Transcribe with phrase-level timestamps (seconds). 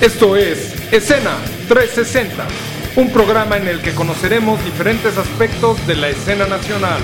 [0.00, 2.46] Esto es Escena 360,
[2.96, 7.00] un programa en el que conoceremos diferentes aspectos de la escena nacional.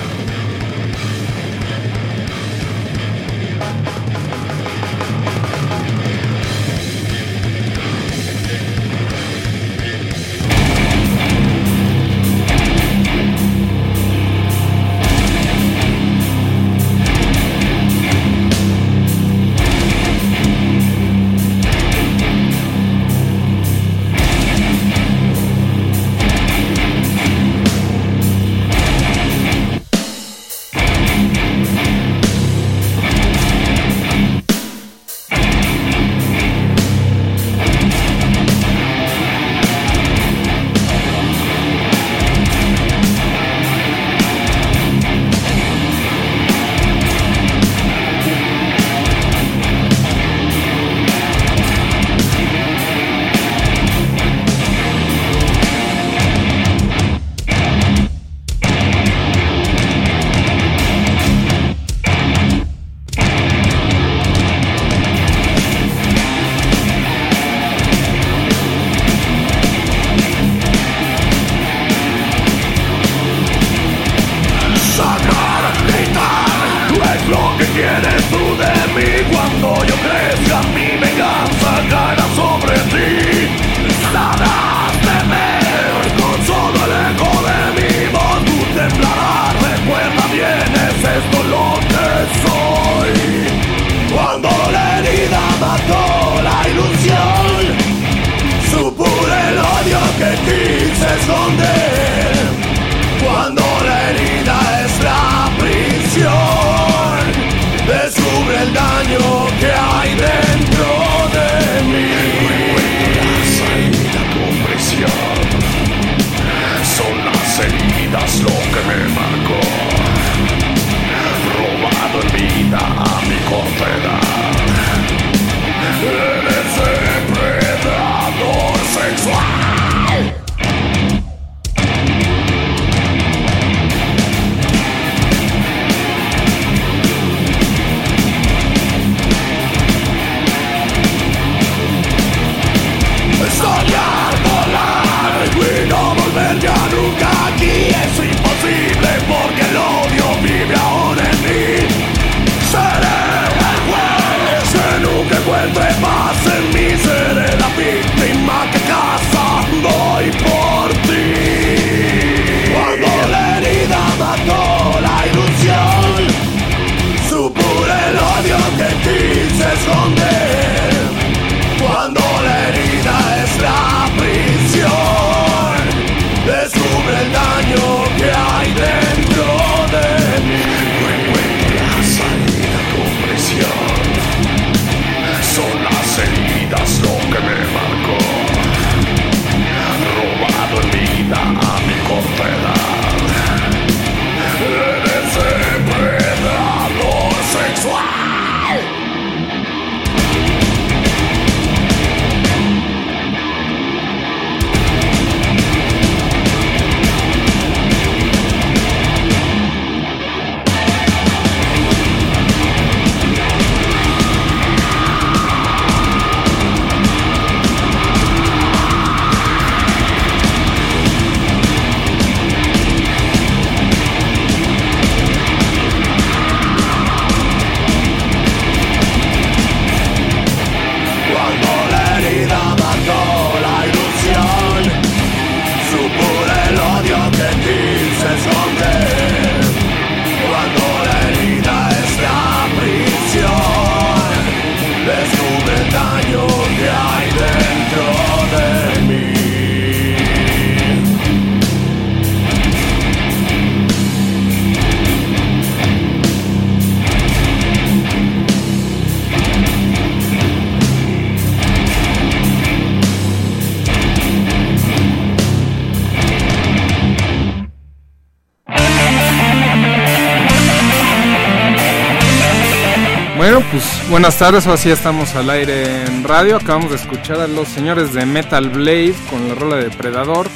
[274.23, 276.55] Buenas tardes, así estamos al aire en radio.
[276.55, 280.47] Acabamos de escuchar a los señores de Metal Blade con la rola de Depredador.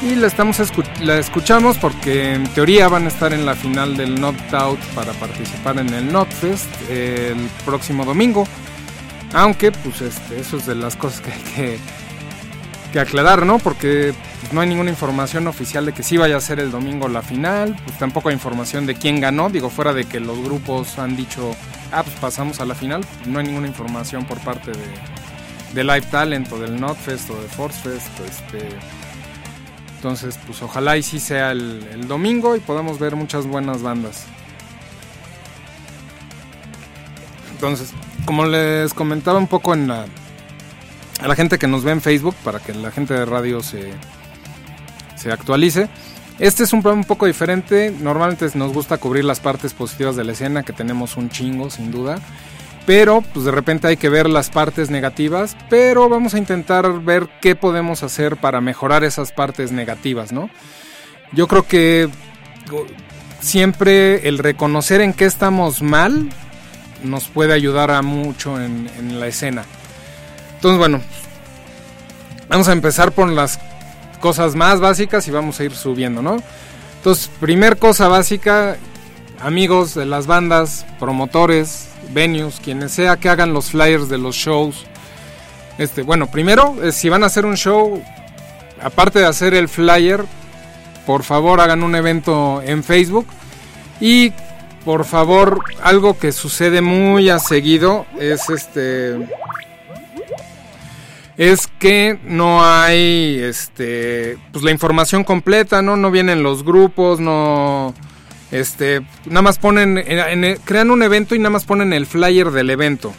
[0.00, 0.56] Y la, estamos
[1.02, 5.12] la escuchamos porque en teoría van a estar en la final del Knocked Out para
[5.12, 7.36] participar en el Notfest el
[7.66, 8.48] próximo domingo.
[9.34, 11.78] Aunque, pues, este, eso es de las cosas que hay que,
[12.94, 13.58] que aclarar, ¿no?
[13.58, 17.08] Porque pues, no hay ninguna información oficial de que sí vaya a ser el domingo
[17.08, 20.98] la final, pues tampoco hay información de quién ganó, digo, fuera de que los grupos
[20.98, 21.54] han dicho,
[21.92, 24.84] ah, pues pasamos a la final, no hay ninguna información por parte de,
[25.74, 28.68] de Live Talent o del Notfest o de Forcefest, este...
[29.96, 34.24] Entonces, pues ojalá y sí sea el, el domingo y podamos ver muchas buenas bandas.
[37.52, 37.92] Entonces,
[38.24, 40.06] como les comentaba un poco en la,
[41.20, 43.92] a la gente que nos ve en Facebook, para que la gente de radio se,
[45.16, 45.88] se actualice.
[46.38, 47.94] Este es un programa un poco diferente.
[48.00, 51.90] Normalmente nos gusta cubrir las partes positivas de la escena, que tenemos un chingo, sin
[51.90, 52.18] duda.
[52.84, 55.56] Pero, pues de repente hay que ver las partes negativas.
[55.70, 60.50] Pero vamos a intentar ver qué podemos hacer para mejorar esas partes negativas, ¿no?
[61.32, 62.08] Yo creo que
[63.40, 66.28] siempre el reconocer en qué estamos mal
[67.04, 69.64] nos puede ayudar a mucho en, en la escena.
[70.56, 71.00] Entonces, bueno,
[72.48, 73.58] vamos a empezar por las
[74.22, 76.38] cosas más básicas y vamos a ir subiendo, ¿no?
[76.96, 78.78] Entonces, primer cosa básica,
[79.40, 84.86] amigos de las bandas, promotores, venues, quienes sea que hagan los flyers de los shows.
[85.76, 88.00] Este, bueno, primero, eh, si van a hacer un show,
[88.80, 90.24] aparte de hacer el flyer,
[91.04, 93.26] por favor hagan un evento en Facebook
[94.00, 94.32] y
[94.84, 99.16] por favor, algo que sucede muy a seguido es este
[101.50, 105.96] es que no hay este pues la información completa, ¿no?
[105.96, 107.94] No vienen los grupos, no
[108.52, 110.00] este nada más ponen
[110.64, 113.12] crean un evento y nada más ponen el flyer del evento.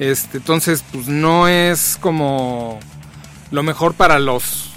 [0.00, 2.80] Este, entonces pues no es como
[3.52, 4.72] lo mejor para los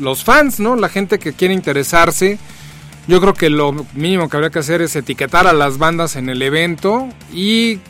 [0.00, 0.74] los fans, ¿no?
[0.74, 2.38] La gente que quiere interesarse
[3.08, 6.30] yo creo que lo mínimo que habría que hacer es etiquetar a las bandas en
[6.30, 7.80] el evento y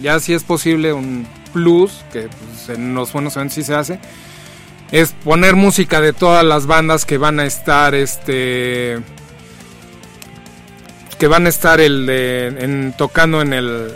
[0.00, 3.98] ya si es posible un plus, que pues, en los buenos eventos sí se hace,
[4.92, 8.98] es poner música de todas las bandas que van a estar este
[11.18, 13.92] que van a estar el de, tocando en el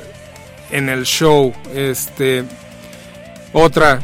[0.71, 2.45] en el show este
[3.53, 4.01] otra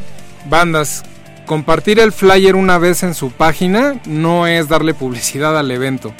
[0.49, 1.03] bandas
[1.45, 6.13] compartir el flyer una vez en su página no es darle publicidad al evento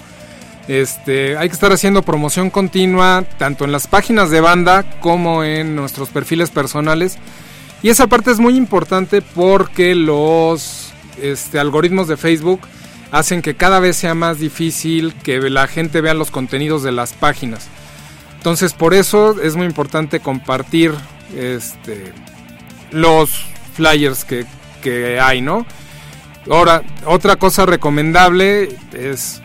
[0.67, 5.75] este, hay que estar haciendo promoción continua tanto en las páginas de banda como en
[5.75, 7.17] nuestros perfiles personales.
[7.83, 12.61] Y esa parte es muy importante porque los este, algoritmos de Facebook
[13.11, 17.13] hacen que cada vez sea más difícil que la gente vea los contenidos de las
[17.13, 17.67] páginas.
[18.37, 20.93] Entonces por eso es muy importante compartir
[21.35, 22.13] este,
[22.91, 24.45] los flyers que,
[24.81, 25.65] que hay, ¿no?
[26.49, 29.41] Ahora, otra cosa recomendable es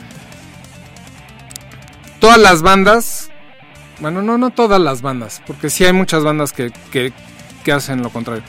[2.19, 3.31] todas las bandas,
[4.01, 7.13] bueno, no, no todas las bandas, porque sí hay muchas bandas que, que,
[7.73, 8.45] hacen lo contrario.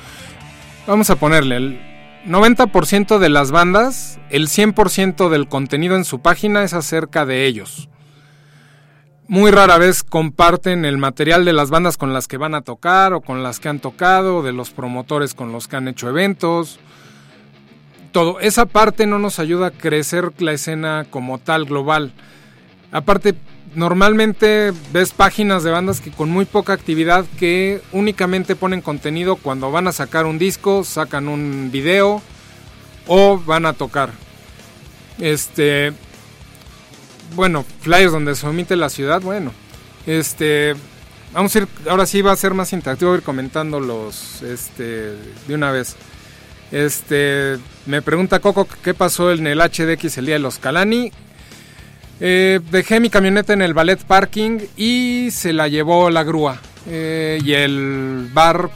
[0.86, 1.82] Vamos a ponerle el
[2.26, 7.90] 90% de las bandas, el 100% del contenido en su página es acerca de ellos.
[9.28, 13.14] Muy rara vez comparten el material de las bandas con las que van a tocar
[13.14, 16.80] o con las que han tocado, de los promotores con los que han hecho eventos.
[18.14, 18.40] Todo.
[18.40, 22.14] Esa parte no nos ayuda a crecer la escena como tal global.
[22.92, 23.36] Aparte,
[23.78, 29.70] normalmente ves páginas de bandas que con muy poca actividad que únicamente ponen contenido cuando
[29.70, 32.24] van a sacar un disco, sacan un video
[33.06, 34.10] o van a tocar.
[35.20, 35.94] Este
[37.36, 39.52] bueno, flyers donde se omite la ciudad, bueno.
[40.08, 40.76] Este
[41.32, 45.14] vamos a ir ahora sí va a ser más interactivo ir comentando los este
[45.48, 45.96] de una vez.
[46.72, 51.12] Este me pregunta Coco qué pasó en el HDX el día de los Calani.
[52.20, 56.60] Eh, dejé mi camioneta en el ballet parking y se la llevó la grúa.
[56.88, 58.70] Eh, y el bar,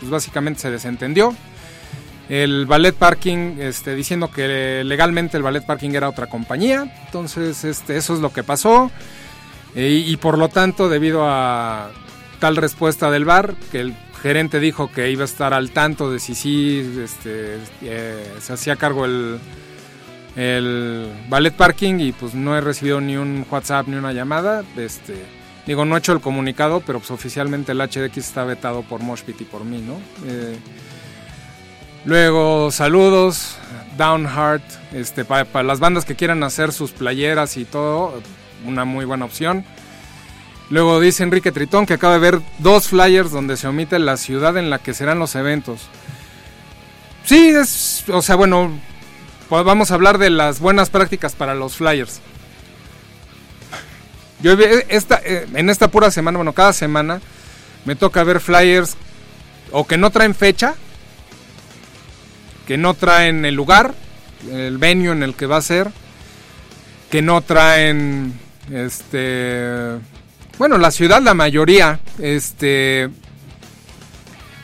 [0.00, 1.34] pues básicamente se desentendió.
[2.28, 6.90] El ballet parking, este, diciendo que legalmente el ballet parking era otra compañía.
[7.06, 8.90] Entonces, este, eso es lo que pasó.
[9.74, 11.90] Eh, y, por lo tanto, debido a
[12.38, 16.20] tal respuesta del bar, que el gerente dijo que iba a estar al tanto de
[16.20, 17.58] si sí este,
[18.40, 19.40] se hacía cargo el,
[20.36, 24.64] el ballet parking y pues no he recibido ni un WhatsApp ni una llamada.
[24.76, 25.14] Este,
[25.66, 29.40] digo, no he hecho el comunicado, pero pues oficialmente el HDX está vetado por Moshpit
[29.40, 29.94] y por mí, ¿no?
[30.26, 30.56] Eh,
[32.04, 33.56] luego, saludos,
[33.96, 38.20] Downheart, este, para, las bandas que quieran hacer sus playeras y todo,
[38.66, 39.64] una muy buena opción.
[40.70, 44.56] Luego dice Enrique Tritón que acaba de ver dos flyers donde se omite la ciudad
[44.56, 45.82] en la que serán los eventos.
[47.24, 48.70] Sí, es, o sea, bueno,
[49.64, 52.20] vamos a hablar de las buenas prácticas para los flyers.
[54.40, 54.52] Yo
[54.88, 57.20] esta, eh, en esta pura semana, bueno, cada semana
[57.84, 58.96] me toca ver flyers
[59.70, 60.74] o que no traen fecha,
[62.66, 63.94] que no traen el lugar,
[64.50, 65.90] el venue en el que va a ser,
[67.10, 68.38] que no traen
[68.72, 69.98] este
[70.58, 73.10] bueno, la ciudad la mayoría este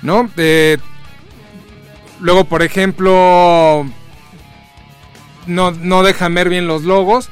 [0.02, 0.30] ¿no?
[0.37, 0.78] Eh,
[2.21, 3.87] luego, por ejemplo,
[5.49, 7.28] no, no dejan ver bien los logos.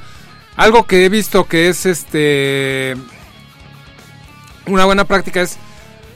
[0.56, 2.96] Algo que he visto que es este
[4.66, 5.58] una buena práctica es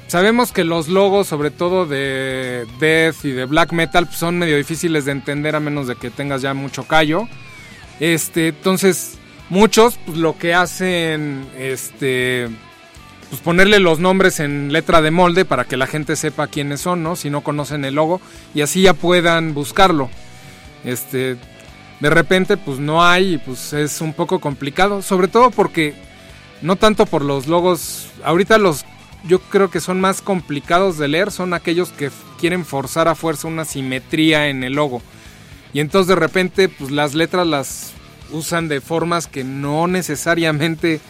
[0.09, 4.57] sabemos que los logos, sobre todo de death y de black metal, pues, son medio
[4.57, 7.29] difíciles de entender a menos de que tengas ya mucho callo.
[8.01, 9.19] Este, entonces
[9.51, 12.49] muchos pues, lo que hacen este
[13.29, 17.05] pues ponerle los nombres en letra de molde para que la gente sepa quiénes son,
[17.05, 17.15] ¿no?
[17.15, 18.21] Si no conocen el logo
[18.55, 20.11] y así ya puedan buscarlo.
[20.85, 21.37] Este,
[22.01, 25.95] de repente pues no hay y pues es un poco complicado, sobre todo porque
[26.63, 28.85] no tanto por los logos, ahorita los
[29.25, 33.49] yo creo que son más complicados de leer, son aquellos que quieren forzar a fuerza
[33.49, 35.03] una simetría en el logo.
[35.75, 37.93] Y entonces de repente pues las letras las
[38.33, 41.01] usan de formas que no necesariamente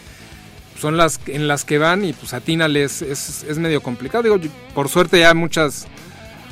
[0.79, 4.23] son las en las que van y pues atínales es, es medio complicado.
[4.23, 4.39] Digo,
[4.73, 5.87] por suerte ya muchas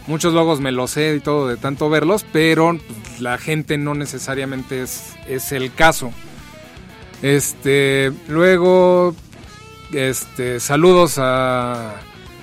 [0.10, 2.78] muchos logos me los sé y todo de tanto verlos, pero
[3.20, 6.12] la gente no necesariamente es, es el caso.
[7.22, 9.16] Este, luego
[9.94, 11.96] este, saludos a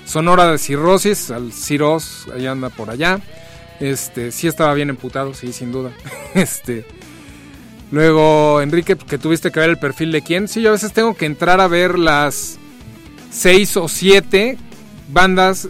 [0.06, 3.20] Sonora de Cirrosis, al Ciros, allá anda por allá.
[3.80, 5.90] Este, sí estaba bien emputado, sí, sin duda.
[6.34, 6.86] Este,
[7.90, 10.48] Luego, Enrique, que tuviste que ver el perfil de quién.
[10.48, 12.58] Sí, yo a veces tengo que entrar a ver las
[13.30, 14.58] seis o siete
[15.08, 15.68] bandas,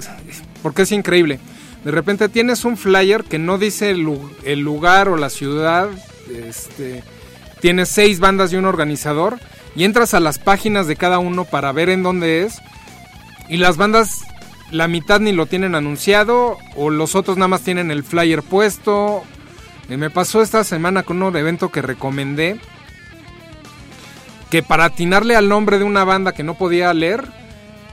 [0.62, 1.38] porque es increíble.
[1.86, 5.88] De repente tienes un flyer que no dice el, lugar o la ciudad.
[6.28, 7.04] Este,
[7.60, 9.38] tienes seis bandas y un organizador.
[9.76, 12.58] Y entras a las páginas de cada uno para ver en dónde es.
[13.48, 14.22] Y las bandas,
[14.72, 16.58] la mitad ni lo tienen anunciado.
[16.74, 19.22] O los otros nada más tienen el flyer puesto
[19.88, 22.58] me pasó esta semana con un evento que recomendé.
[24.50, 27.28] Que para atinarle al nombre de una banda que no podía leer,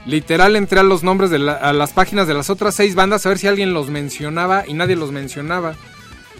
[0.06, 3.30] literal entré a los nombres de a las páginas de las otras seis bandas a
[3.30, 5.74] ver si alguien los mencionaba y nadie los mencionaba.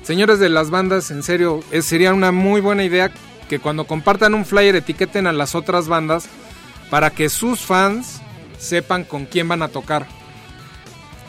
[0.03, 3.11] Señores de las bandas, en serio, sería una muy buena idea
[3.49, 6.27] que cuando compartan un flyer etiqueten a las otras bandas
[6.91, 8.21] para que sus fans
[8.59, 10.07] sepan con quién van a tocar.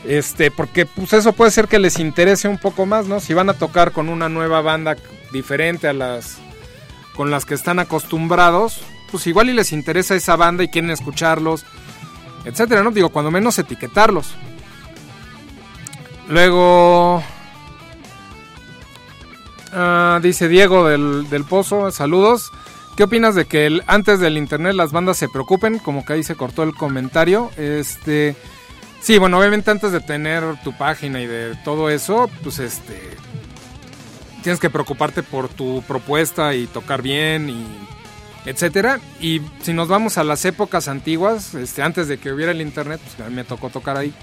[0.04, 3.18] Este, porque pues eso puede ser que les interese un poco más, ¿no?
[3.18, 4.96] Si van a tocar con una nueva banda
[5.32, 6.38] diferente a las
[7.16, 11.64] con las que están acostumbrados, pues igual y les interesa esa banda y quieren escucharlos,
[12.46, 12.90] etcétera, ¿no?
[12.90, 14.34] Digo, cuando menos etiquetarlos.
[16.28, 17.22] Luego
[19.72, 22.50] ah, dice Diego del, del, Pozo, saludos.
[22.96, 25.78] ¿Qué opinas de que antes del internet las bandas se preocupen?
[25.78, 27.50] Como que ahí se cortó el comentario.
[27.58, 28.34] Este,
[29.06, 33.00] Sí, bueno, obviamente antes de tener tu página y de todo eso, pues este
[34.42, 37.64] tienes que preocuparte por tu propuesta y tocar bien y
[38.46, 39.00] etcétera.
[39.20, 43.00] Y si nos vamos a las épocas antiguas, este, antes de que hubiera el internet,
[43.02, 44.14] pues a mí me tocó tocar ahí.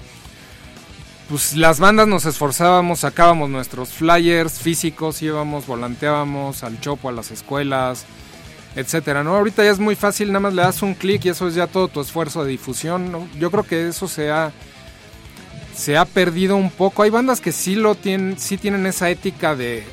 [1.28, 7.30] Pues las bandas nos esforzábamos, sacábamos nuestros flyers físicos, íbamos, volanteábamos al chopo, a las
[7.30, 8.04] escuelas,
[8.76, 9.36] etcétera, ¿no?
[9.36, 11.66] Ahorita ya es muy fácil, nada más le das un clic y eso es ya
[11.66, 13.26] todo tu esfuerzo de difusión, ¿no?
[13.38, 14.52] Yo creo que eso se ha
[15.74, 17.02] se ha perdido un poco.
[17.02, 19.84] Hay bandas que sí lo tienen, sí tienen esa ética de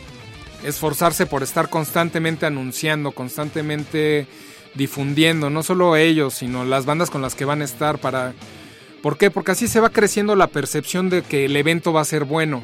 [0.63, 4.27] esforzarse por estar constantemente anunciando, constantemente
[4.75, 8.33] difundiendo, no solo ellos, sino las bandas con las que van a estar para
[9.01, 9.31] ¿Por qué?
[9.31, 12.61] Porque así se va creciendo la percepción de que el evento va a ser bueno.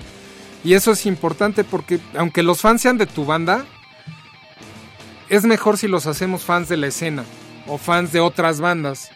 [0.63, 3.66] Y eso es importante porque aunque los fans sean de tu banda,
[5.30, 7.24] es mejor si los hacemos fans de la escena
[7.68, 9.10] o fans de otras bandas.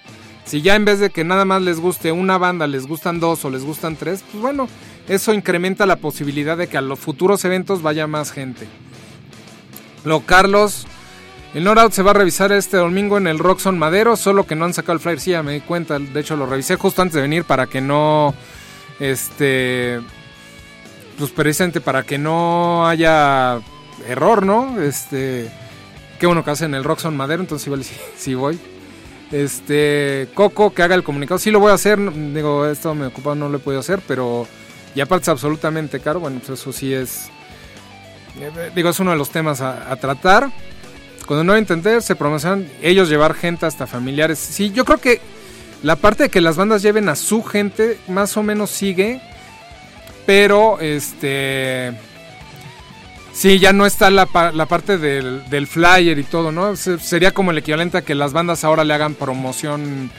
[0.45, 3.45] Si ya en vez de que nada más les guste una banda, les gustan dos
[3.45, 4.67] o les gustan tres, pues bueno,
[5.07, 8.67] eso incrementa la posibilidad de que a los futuros eventos vaya más gente.
[10.03, 10.87] Lo Carlos,
[11.53, 14.65] el Nordout se va a revisar este domingo en el Roxon Madero, solo que no
[14.65, 17.15] han sacado el flyer, sí, ya me di cuenta, de hecho lo revisé justo antes
[17.15, 18.33] de venir para que no,
[18.99, 19.99] este,
[21.17, 23.59] pues precisamente para que no haya
[24.07, 24.81] error, ¿no?
[24.81, 25.51] Este,
[26.19, 27.83] qué bueno que hacen el Roxon Madero, entonces igual
[28.17, 28.59] sí voy.
[29.31, 31.37] Este, Coco, que haga el comunicado.
[31.37, 31.99] Sí lo voy a hacer,
[32.33, 34.47] digo, esto me ocupa, no lo he podido hacer, pero
[34.95, 36.19] ya aparte es absolutamente caro.
[36.19, 37.29] Bueno, pues eso sí es,
[38.39, 40.49] eh, digo, es uno de los temas a, tratar.
[41.25, 44.39] Cuando no intenté, se promocionan ellos llevar gente hasta familiares.
[44.39, 45.21] Sí, yo creo que
[45.83, 49.21] la parte de que las bandas lleven a su gente más o menos sigue,
[50.25, 51.93] pero este
[53.33, 56.75] Sí, ya no está la, la parte del, flyer y todo, ¿no?
[56.75, 60.11] sería como el equivalente a que las bandas ahora le hagan promoción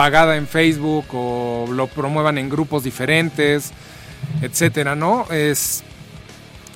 [0.00, 3.70] propagada en Facebook o lo promuevan en grupos diferentes,
[4.42, 5.26] etcétera, ¿no?
[5.30, 5.82] Es,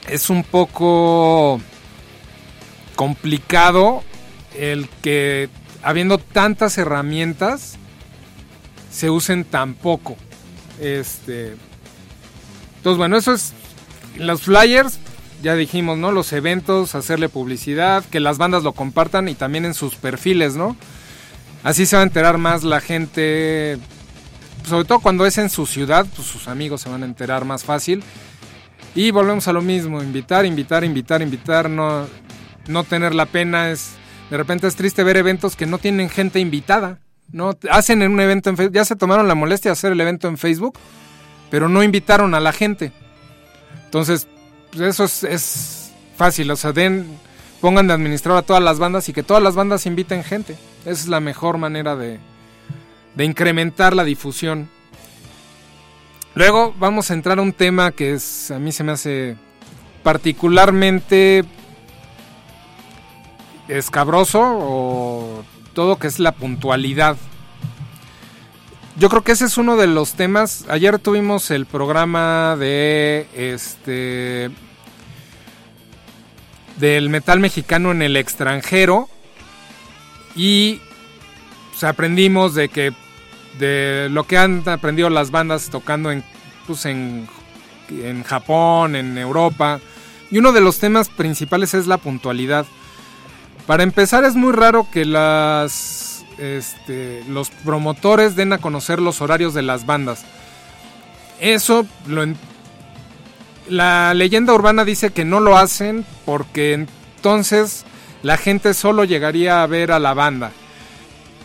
[0.08, 1.60] es un poco
[2.94, 4.02] complicado
[4.56, 5.48] el que
[5.82, 7.76] habiendo tantas herramientas
[8.90, 10.16] se usen tan poco.
[10.80, 11.56] Este,
[12.76, 13.52] entonces bueno, eso es
[14.16, 14.98] los flyers,
[15.42, 16.12] ya dijimos, ¿no?
[16.12, 20.76] Los eventos, hacerle publicidad, que las bandas lo compartan y también en sus perfiles, ¿no?
[21.62, 23.78] Así se va a enterar más la gente,
[24.64, 27.64] sobre todo cuando es en su ciudad, pues sus amigos se van a enterar más
[27.64, 28.02] fácil.
[28.94, 32.06] Y volvemos a lo mismo, invitar, invitar, invitar, invitar, no,
[32.88, 33.92] tener la pena es
[34.30, 36.98] de repente es triste ver eventos que no tienen gente invitada.
[37.30, 40.00] No hacen en un evento en Facebook, ya se tomaron la molestia de hacer el
[40.00, 40.78] evento en Facebook,
[41.50, 42.92] pero no invitaron a la gente.
[43.84, 44.28] Entonces,
[44.70, 47.18] pues eso es, fácil, o sea, den,
[47.60, 50.56] pongan de administrar a todas las bandas y que todas las bandas inviten gente.
[50.82, 52.18] Esa es la mejor manera de,
[53.14, 54.68] de incrementar la difusión.
[56.34, 59.36] Luego vamos a entrar a un tema que es, a mí se me hace
[60.02, 61.44] particularmente
[63.68, 67.16] escabroso o todo que es la puntualidad.
[68.96, 70.64] Yo creo que ese es uno de los temas.
[70.68, 74.50] Ayer tuvimos el programa de este
[76.78, 79.08] del metal mexicano en el extranjero
[80.34, 80.80] y
[81.70, 82.92] pues, aprendimos de que
[83.58, 86.24] de lo que han aprendido las bandas tocando en
[86.66, 87.28] pues, en,
[87.90, 89.80] en Japón, en Europa.
[90.30, 92.66] Y uno de los temas principales es la puntualidad.
[93.66, 99.54] Para empezar es muy raro que las este, los promotores den a conocer los horarios
[99.54, 100.24] de las bandas.
[101.40, 102.24] Eso lo
[103.68, 107.86] la leyenda urbana dice que no lo hacen porque entonces
[108.22, 110.52] la gente solo llegaría a ver a la banda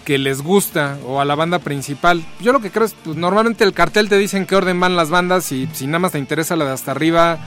[0.09, 2.25] que les gusta o a la banda principal.
[2.39, 5.11] Yo lo que creo es, pues normalmente el cartel te dicen qué orden van las
[5.11, 7.37] bandas y si nada más te interesa la de hasta arriba,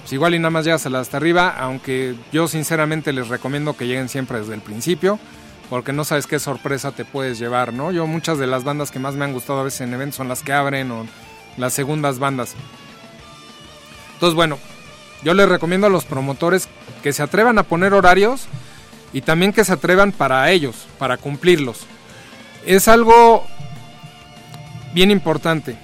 [0.00, 3.76] pues igual y nada más llegas a la hasta arriba, aunque yo sinceramente les recomiendo
[3.76, 5.20] que lleguen siempre desde el principio,
[5.70, 7.92] porque no sabes qué sorpresa te puedes llevar, ¿no?
[7.92, 10.26] Yo muchas de las bandas que más me han gustado a veces en eventos son
[10.26, 11.06] las que abren o
[11.56, 12.56] las segundas bandas.
[14.14, 14.58] Entonces, bueno,
[15.22, 16.68] yo les recomiendo a los promotores
[17.00, 18.48] que se atrevan a poner horarios
[19.12, 21.86] y también que se atrevan para ellos, para cumplirlos.
[22.68, 23.46] Es algo
[24.92, 25.78] bien importante.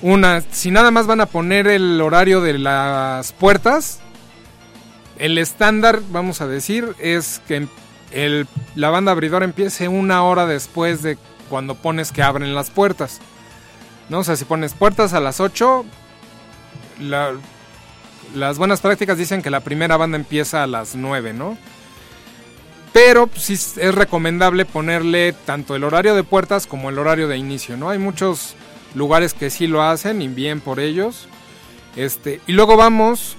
[0.00, 3.98] Una, si nada más van a poner el horario de las puertas,
[5.18, 7.66] el estándar, vamos a decir, es que
[8.12, 11.18] el, la banda abridora empiece una hora después de
[11.50, 13.18] cuando pones que abren las puertas.
[14.08, 14.20] ¿No?
[14.20, 15.84] O sea, si pones puertas a las 8,
[18.36, 21.58] las buenas prácticas dicen que la primera banda empieza a las 9, ¿no?
[22.92, 27.38] Pero pues, sí es recomendable ponerle tanto el horario de puertas como el horario de
[27.38, 27.90] inicio, ¿no?
[27.90, 28.54] Hay muchos
[28.94, 31.28] lugares que sí lo hacen y bien por ellos.
[31.96, 33.36] Este, y luego vamos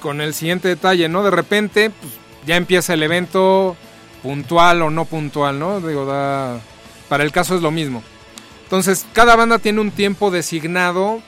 [0.00, 1.22] con el siguiente detalle, ¿no?
[1.24, 2.12] De repente pues,
[2.46, 3.76] ya empieza el evento
[4.22, 5.80] puntual o no puntual, ¿no?
[5.80, 6.06] Digo,
[7.08, 8.02] para el caso es lo mismo.
[8.64, 11.22] Entonces, cada banda tiene un tiempo designado,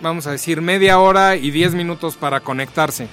[0.00, 3.08] vamos a decir media hora y 10 minutos para conectarse.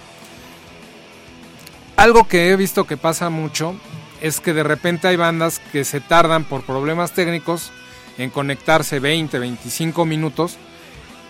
[1.99, 3.75] Algo que he visto que pasa mucho
[4.21, 7.73] es que de repente hay bandas que se tardan por problemas técnicos
[8.17, 10.55] en conectarse 20, 25 minutos.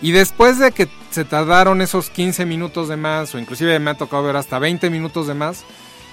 [0.00, 3.94] Y después de que se tardaron esos 15 minutos de más, o inclusive me ha
[3.94, 5.64] tocado ver hasta 20 minutos de más,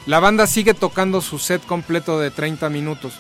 [0.08, 3.14] la banda sigue tocando su set completo de 30 minutos.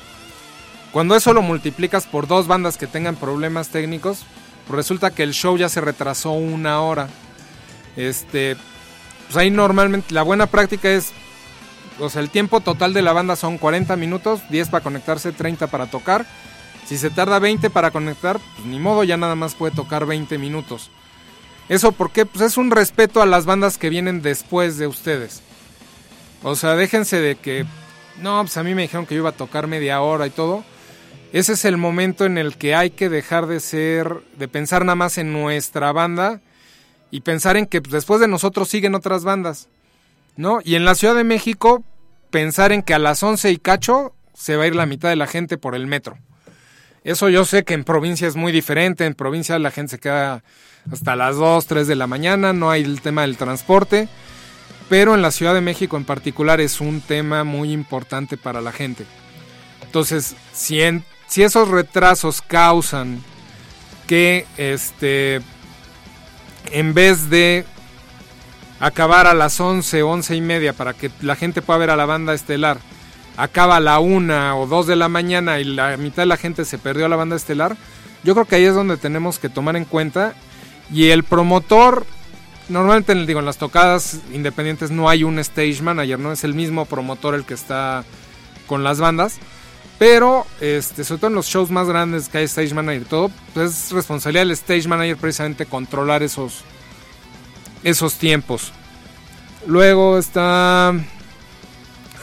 [0.91, 4.26] Cuando eso lo multiplicas por dos bandas que tengan problemas técnicos,
[4.65, 7.10] pues resulta que el show ya se retrasó una hora.
[7.95, 8.58] Este,
[9.28, 11.13] pues ahí normalmente la buena práctica es,
[12.00, 15.68] o sea, el tiempo total de la banda son 40 minutos, 10 para conectarse, 30
[15.68, 16.26] para tocar
[16.88, 20.38] si se tarda 20 para conectar, pues ni modo, ya nada más puede tocar 20
[20.38, 20.90] minutos.
[21.68, 25.42] ¿Eso porque Pues es un respeto a las bandas que vienen después de ustedes.
[26.44, 27.66] O sea, déjense de que,
[28.22, 30.64] no, pues a mí me dijeron que yo iba a tocar media hora y todo.
[31.34, 34.96] Ese es el momento en el que hay que dejar de ser, de pensar nada
[34.96, 36.40] más en nuestra banda
[37.12, 39.68] y pensar en que pues, después de nosotros siguen otras bandas,
[40.38, 40.60] ¿no?
[40.63, 41.84] Y en la Ciudad de México,
[42.30, 45.15] pensar en que a las 11 y cacho se va a ir la mitad de
[45.15, 46.17] la gente por el metro.
[47.04, 49.06] Eso yo sé que en provincia es muy diferente.
[49.06, 50.43] En provincia la gente se queda
[50.91, 54.08] hasta las 2, 3 de la mañana, no hay el tema del transporte.
[54.89, 58.71] Pero en la Ciudad de México en particular es un tema muy importante para la
[58.71, 59.06] gente.
[59.84, 60.80] Entonces, si,
[61.28, 63.21] si esos retrasos causan
[64.06, 65.41] que este
[66.71, 67.65] en vez de
[68.80, 72.06] acabar a las 11, 11 y media para que la gente pueda ver a la
[72.06, 72.78] banda estelar,
[73.38, 76.66] acaba a la una o dos de la mañana y la mitad de la gente
[76.66, 77.78] se perdió a la banda estelar,
[78.24, 80.34] yo creo que ahí es donde tenemos que tomar en cuenta.
[80.92, 82.06] Y el promotor,
[82.70, 86.86] normalmente digo, en las tocadas independientes no hay un stage manager, no es el mismo
[86.86, 88.04] promotor el que está
[88.68, 89.38] con las bandas.
[90.00, 93.32] Pero, este, sobre todo en los shows más grandes que hay stage manager y todo,
[93.54, 96.63] pues es responsabilidad del stage manager precisamente controlar esos,
[97.84, 98.72] esos tiempos.
[99.66, 100.90] Luego está...
[100.90, 100.94] ¿A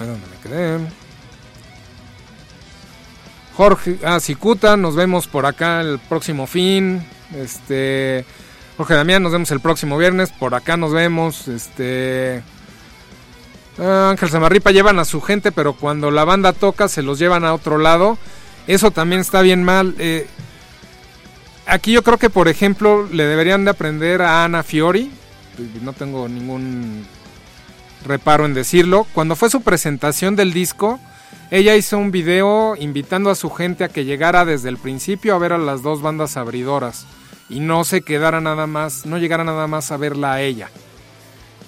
[0.01, 0.79] dónde me quedé?
[3.57, 7.07] Jorge, ah, Cicuta, nos vemos por acá el próximo fin.
[7.37, 8.25] Este,
[8.77, 10.31] Jorge Damián, nos vemos el próximo viernes.
[10.33, 11.47] Por acá nos vemos.
[11.47, 12.43] Este,
[13.79, 17.45] ah, Ángel Samarripa llevan a su gente, pero cuando la banda toca se los llevan
[17.45, 18.19] a otro lado.
[18.67, 19.95] Eso también está bien mal.
[19.99, 20.27] Eh,
[21.67, 25.13] aquí yo creo que, por ejemplo, le deberían de aprender a Ana Fiori.
[25.83, 27.07] No tengo ningún
[28.05, 29.07] reparo en decirlo.
[29.13, 31.01] Cuando fue su presentación del disco
[31.51, 35.39] ella hizo un video invitando a su gente a que llegara desde el principio a
[35.39, 37.07] ver a las dos bandas abridoras
[37.49, 40.71] y no se quedara nada más, no llegara nada más a verla a ella.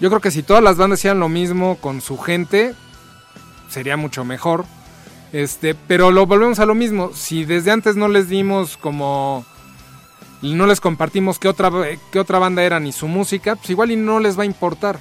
[0.01, 2.75] Yo creo que si todas las bandas hicieran lo mismo con su gente,
[3.69, 4.65] sería mucho mejor.
[5.33, 7.13] Este, pero lo volvemos a lo mismo.
[7.15, 9.45] Si desde antes no les dimos como
[10.43, 11.71] no les compartimos qué otra,
[12.13, 14.99] qué otra banda era ni su música, pues igual y no les va a importar.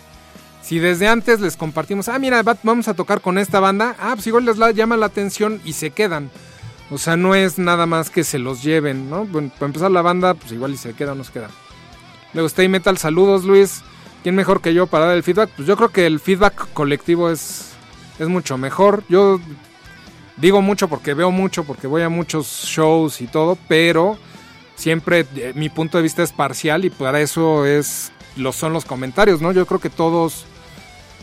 [0.62, 4.26] Si desde antes les compartimos, ah, mira, vamos a tocar con esta banda, ah, pues
[4.28, 6.32] igual les llama la atención y se quedan.
[6.90, 9.26] O sea, no es nada más que se los lleven, ¿no?
[9.26, 11.50] Bueno, para empezar la banda, pues igual y se queda o no se queda.
[12.34, 13.82] Luego Stay Metal, saludos Luis.
[14.24, 15.52] ¿Quién mejor que yo para dar el feedback?
[15.56, 17.74] Pues yo creo que el feedback colectivo es,
[18.18, 19.04] es mucho mejor.
[19.08, 19.40] Yo
[20.38, 24.18] digo mucho porque veo mucho, porque voy a muchos shows y todo, pero
[24.76, 28.86] siempre eh, mi punto de vista es parcial y para eso es lo son los
[28.86, 29.52] comentarios, ¿no?
[29.52, 30.46] Yo creo que todos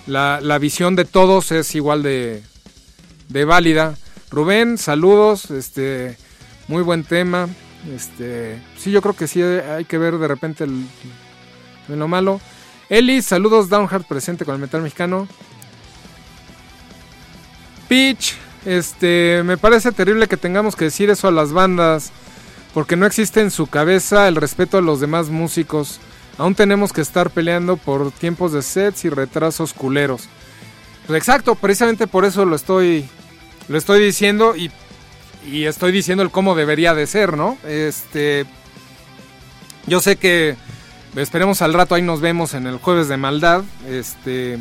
[0.06, 2.42] la, visión de todos es igual de,
[3.46, 3.94] válida.
[4.30, 6.16] Rubén, saludos, este,
[6.68, 7.48] muy buen tema.
[7.94, 10.86] Este, sí, yo creo que sí hay que ver de repente el,
[11.88, 12.40] lo malo.
[12.88, 15.28] Eli, saludos, Downhard presente con el metal mexicano.
[17.88, 18.34] Pitch,
[18.64, 22.12] este, me parece terrible que tengamos que decir eso a las bandas,
[22.74, 26.00] porque no existe en su cabeza el respeto a los demás músicos.
[26.38, 30.28] Aún tenemos que estar peleando por tiempos de sets y retrasos culeros.
[31.08, 33.08] Exacto, precisamente por eso lo estoy,
[33.68, 34.70] lo estoy diciendo y,
[35.46, 37.58] y estoy diciendo el cómo debería de ser, ¿no?
[37.66, 38.46] Este,
[39.86, 40.56] yo sé que
[41.16, 44.58] esperemos al rato ahí nos vemos en el jueves de maldad, este,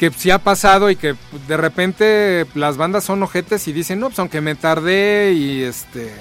[0.00, 1.14] que sí ha pasado y que
[1.46, 6.12] de repente las bandas son ojetes y dicen, no, pues aunque me tardé y este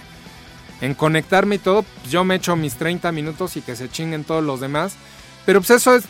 [0.84, 4.26] en conectarme y todo, pues yo me echo mis 30 minutos y que se chinguen
[4.26, 4.96] todos los demás.
[5.46, 6.04] Pero pues eso es,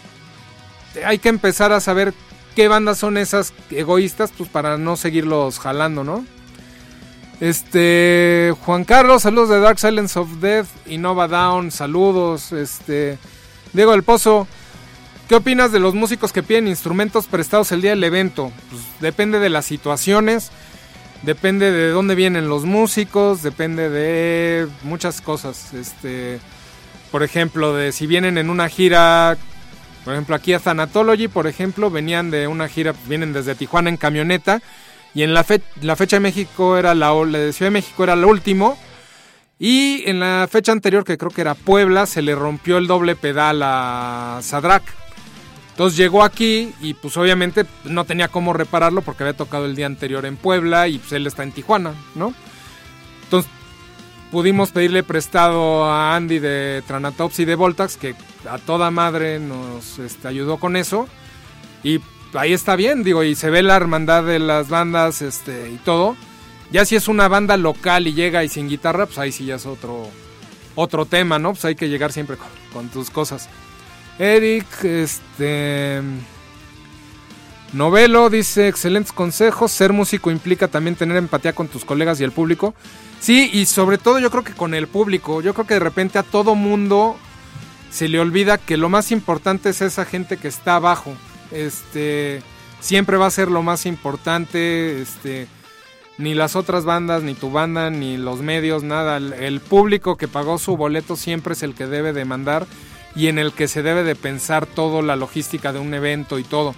[1.06, 2.12] hay que empezar a saber
[2.56, 6.26] qué bandas son esas egoístas, pues para no seguirlos jalando, ¿no?
[7.40, 13.20] Este, Juan Carlos, saludos de Dark Silence of Death, Innova Down, saludos, este,
[13.74, 14.48] Diego del Pozo,
[15.30, 18.52] ¿qué opinas de los músicos que piden instrumentos prestados el día del evento?
[18.72, 20.50] Pues depende de las situaciones.
[21.24, 25.74] Depende de dónde vienen los músicos, depende de muchas cosas.
[25.74, 26.40] Este,
[27.12, 29.38] por ejemplo, de si vienen en una gira,
[30.04, 33.96] por ejemplo, aquí a Thanatology, por ejemplo, venían de una gira, vienen desde Tijuana en
[33.96, 34.62] camioneta
[35.16, 35.46] y en la,
[35.82, 38.78] la fecha de México era la, de Ciudad de México era lo último.
[39.60, 43.16] Y en la fecha anterior, que creo que era Puebla, se le rompió el doble
[43.16, 44.84] pedal a Sadrak.
[45.74, 49.88] Entonces llegó aquí y pues obviamente no tenía cómo repararlo porque había tocado el día
[49.88, 52.32] anterior en Puebla y pues él está en Tijuana, ¿no?
[53.24, 53.50] Entonces
[54.32, 58.14] pudimos pedirle prestado a Andy de Tranatopsy de Voltax que
[58.48, 61.08] a toda madre nos este, ayudó con eso
[61.84, 62.00] y
[62.36, 66.16] ahí está bien, digo, y se ve la hermandad de las bandas este, y todo.
[66.72, 69.56] Ya si es una banda local y llega y sin guitarra, pues ahí sí ya
[69.56, 70.08] es otro,
[70.76, 71.54] otro tema, ¿no?
[71.54, 72.38] Pues hay que llegar siempre
[72.72, 73.50] con tus cosas.
[74.20, 76.02] Eric, este.
[77.74, 79.72] Novelo dice: excelentes consejos.
[79.72, 82.76] Ser músico implica también tener empatía con tus colegas y el público.
[83.20, 85.42] Sí, y sobre todo yo creo que con el público.
[85.42, 87.18] Yo creo que de repente a todo mundo
[87.90, 91.14] se le olvida que lo más importante es esa gente que está abajo.
[91.52, 92.42] Este.
[92.80, 95.02] Siempre va a ser lo más importante.
[95.02, 95.48] Este.
[96.20, 99.18] Ni las otras bandas, ni tu banda, ni los medios, nada.
[99.18, 102.68] El, público que pagó su boleto siempre es el que debe demandar
[103.16, 106.44] y en el que se debe de pensar toda la logística de un evento y
[106.44, 106.76] todo.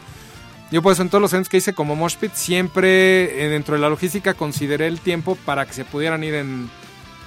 [0.72, 3.90] Yo pues en todos los eventos que hice como Moshpit siempre eh, dentro de la
[3.90, 6.70] logística consideré el tiempo para que se pudieran ir en,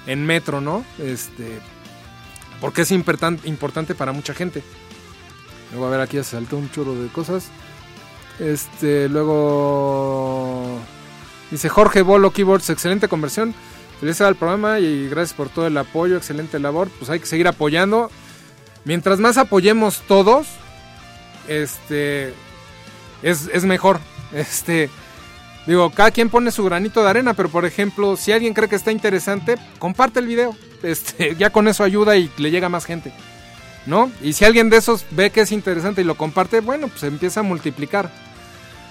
[0.07, 0.85] en metro, ¿no?
[0.99, 1.61] Este,
[2.61, 4.63] porque es importante, para mucha gente.
[5.71, 7.49] Luego a ver aquí se saltó un chorro de cosas.
[8.41, 10.81] Este, luego
[11.51, 13.55] Dice Jorge Bolo Keyboards, excelente conversión.
[14.01, 16.89] Felicidades al programa y gracias por todo el apoyo, excelente labor.
[16.99, 18.11] Pues hay que seguir apoyando.
[18.85, 20.47] Mientras más apoyemos todos,
[21.49, 22.33] este
[23.23, 24.01] es, es mejor.
[24.33, 24.91] Este
[25.67, 28.77] digo, cada quien pone su granito de arena, pero por ejemplo, si alguien cree que
[28.77, 30.57] está interesante, comparte el video.
[30.81, 33.13] Este, ya con eso ayuda y le llega más gente.
[33.87, 34.13] ¿No?
[34.23, 37.41] Y si alguien de esos ve que es interesante y lo comparte, bueno, pues empieza
[37.41, 38.13] a multiplicar.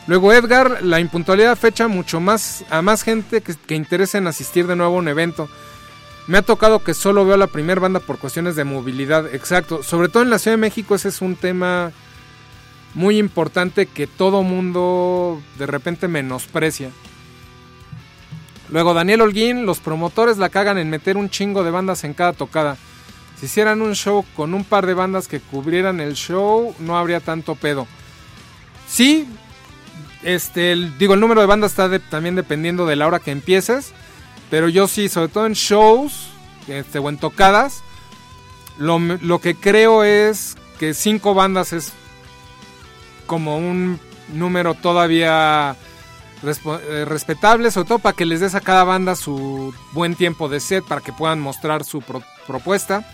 [0.05, 4.67] Luego Edgar, la impuntualidad fecha mucho más a más gente que, que interesa en asistir
[4.67, 5.49] de nuevo a un evento.
[6.27, 9.81] Me ha tocado que solo veo la primera banda por cuestiones de movilidad, exacto.
[9.81, 11.93] Sobre todo en la Ciudad de México ese es un tema
[12.93, 16.89] muy importante que todo mundo de repente menosprecia.
[18.69, 22.33] Luego Daniel Holguín, los promotores la cagan en meter un chingo de bandas en cada
[22.33, 22.75] tocada.
[23.39, 27.21] Si hicieran un show con un par de bandas que cubrieran el show, no habría
[27.21, 27.87] tanto pedo.
[28.89, 29.27] Sí,
[30.23, 33.93] este, digo, el número de bandas está también dependiendo de la hora que empieces.
[34.49, 36.29] Pero yo sí, sobre todo en shows
[36.67, 37.83] este, o en tocadas,
[38.77, 41.93] lo, lo que creo es que cinco bandas es
[43.25, 43.99] como un
[44.33, 45.75] número todavía
[46.43, 50.59] eh, respetable, sobre todo para que les des a cada banda su buen tiempo de
[50.59, 52.01] set, para que puedan mostrar su
[52.45, 53.05] propuesta.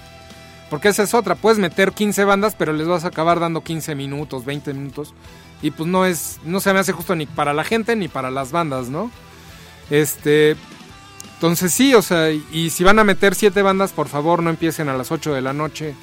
[0.69, 3.95] Porque esa es otra, puedes meter 15 bandas, pero les vas a acabar dando 15
[3.95, 5.13] minutos, 20 minutos.
[5.61, 8.31] Y pues no es, no se me hace justo ni para la gente ni para
[8.31, 9.09] las bandas, ¿no?
[9.89, 10.57] Este,
[11.35, 14.89] entonces sí, o sea, y si van a meter 7 bandas, por favor no empiecen
[14.89, 15.95] a las 8 de la noche.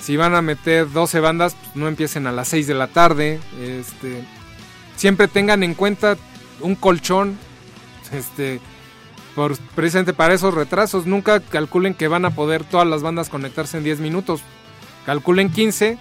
[0.00, 3.40] Si van a meter 12 bandas, pues no empiecen a las 6 de la tarde.
[3.60, 4.24] Este,
[4.96, 6.16] siempre tengan en cuenta
[6.60, 7.38] un colchón.
[8.12, 8.60] Este,
[9.34, 11.06] por, precisamente para esos retrasos.
[11.06, 14.42] Nunca calculen que van a poder todas las bandas conectarse en 10 minutos.
[15.06, 15.98] Calculen 15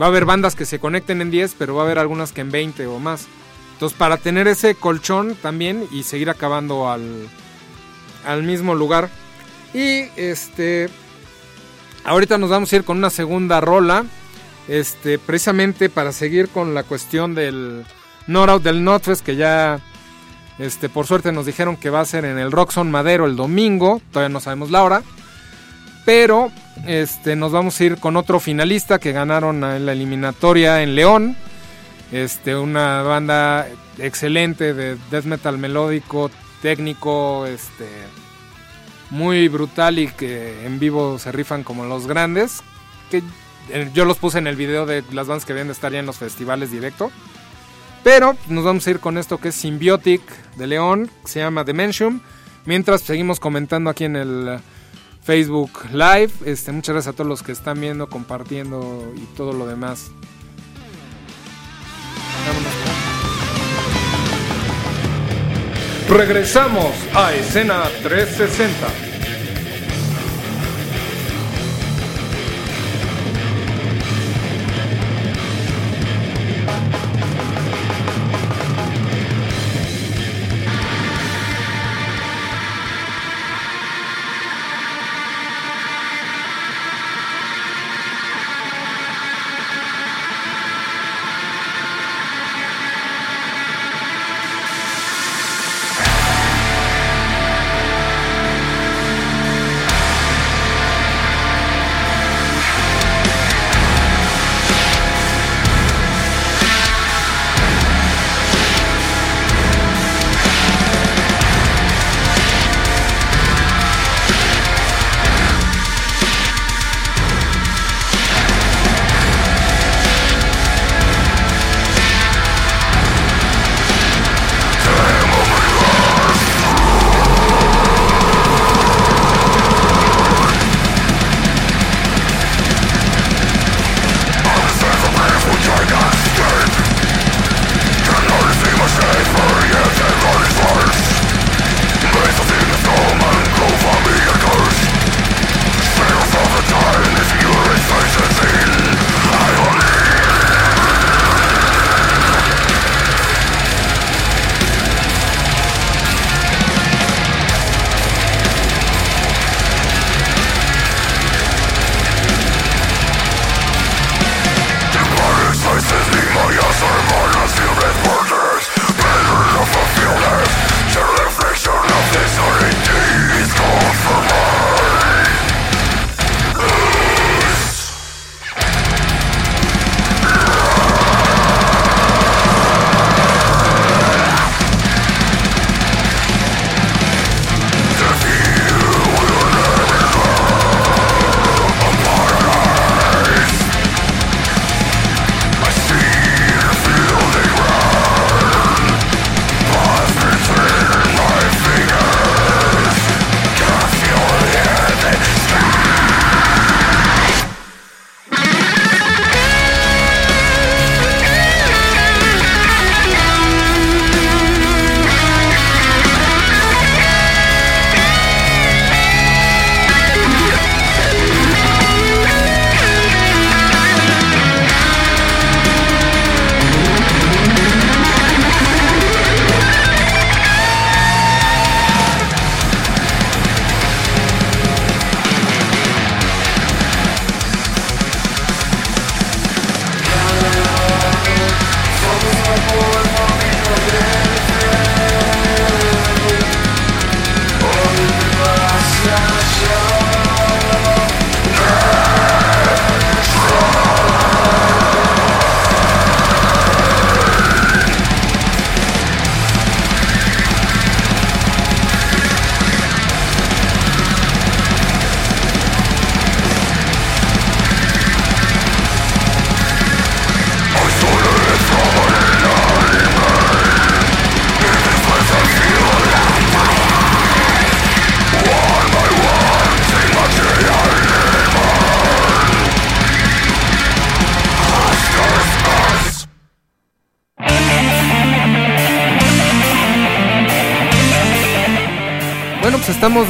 [0.00, 2.40] Va a haber bandas que se conecten en 10, pero va a haber algunas que
[2.40, 3.26] en 20 o más.
[3.72, 7.28] Entonces, para tener ese colchón también y seguir acabando al,
[8.28, 9.08] al mismo lugar.
[9.74, 10.88] Y este.
[12.04, 14.04] Ahorita nos vamos a ir con una segunda rola.
[14.68, 17.84] Este, precisamente para seguir con la cuestión del
[18.28, 19.80] Out del Notfest, que ya
[20.58, 24.02] este, por suerte nos dijeron que va a ser en el Roxon Madero el domingo,
[24.12, 25.02] todavía no sabemos la hora.
[26.04, 26.50] Pero
[26.86, 31.36] este, nos vamos a ir con otro finalista que ganaron en la eliminatoria en León.
[32.12, 33.66] Este, una banda
[33.98, 36.30] excelente de death metal melódico,
[36.62, 37.88] técnico, este,
[39.10, 42.60] muy brutal y que en vivo se rifan como los grandes.
[43.10, 43.22] Que
[43.70, 45.98] eh, yo los puse en el video de las bandas que deben de estar ya
[45.98, 47.10] en los festivales directo.
[48.04, 50.22] Pero nos vamos a ir con esto que es Symbiotic
[50.56, 52.22] de León, que se llama Dimension.
[52.64, 54.60] Mientras seguimos comentando aquí en el
[55.28, 56.32] Facebook Live.
[56.46, 60.10] Este, muchas gracias a todos los que están viendo, compartiendo y todo lo demás.
[66.08, 69.07] Regresamos a escena 360.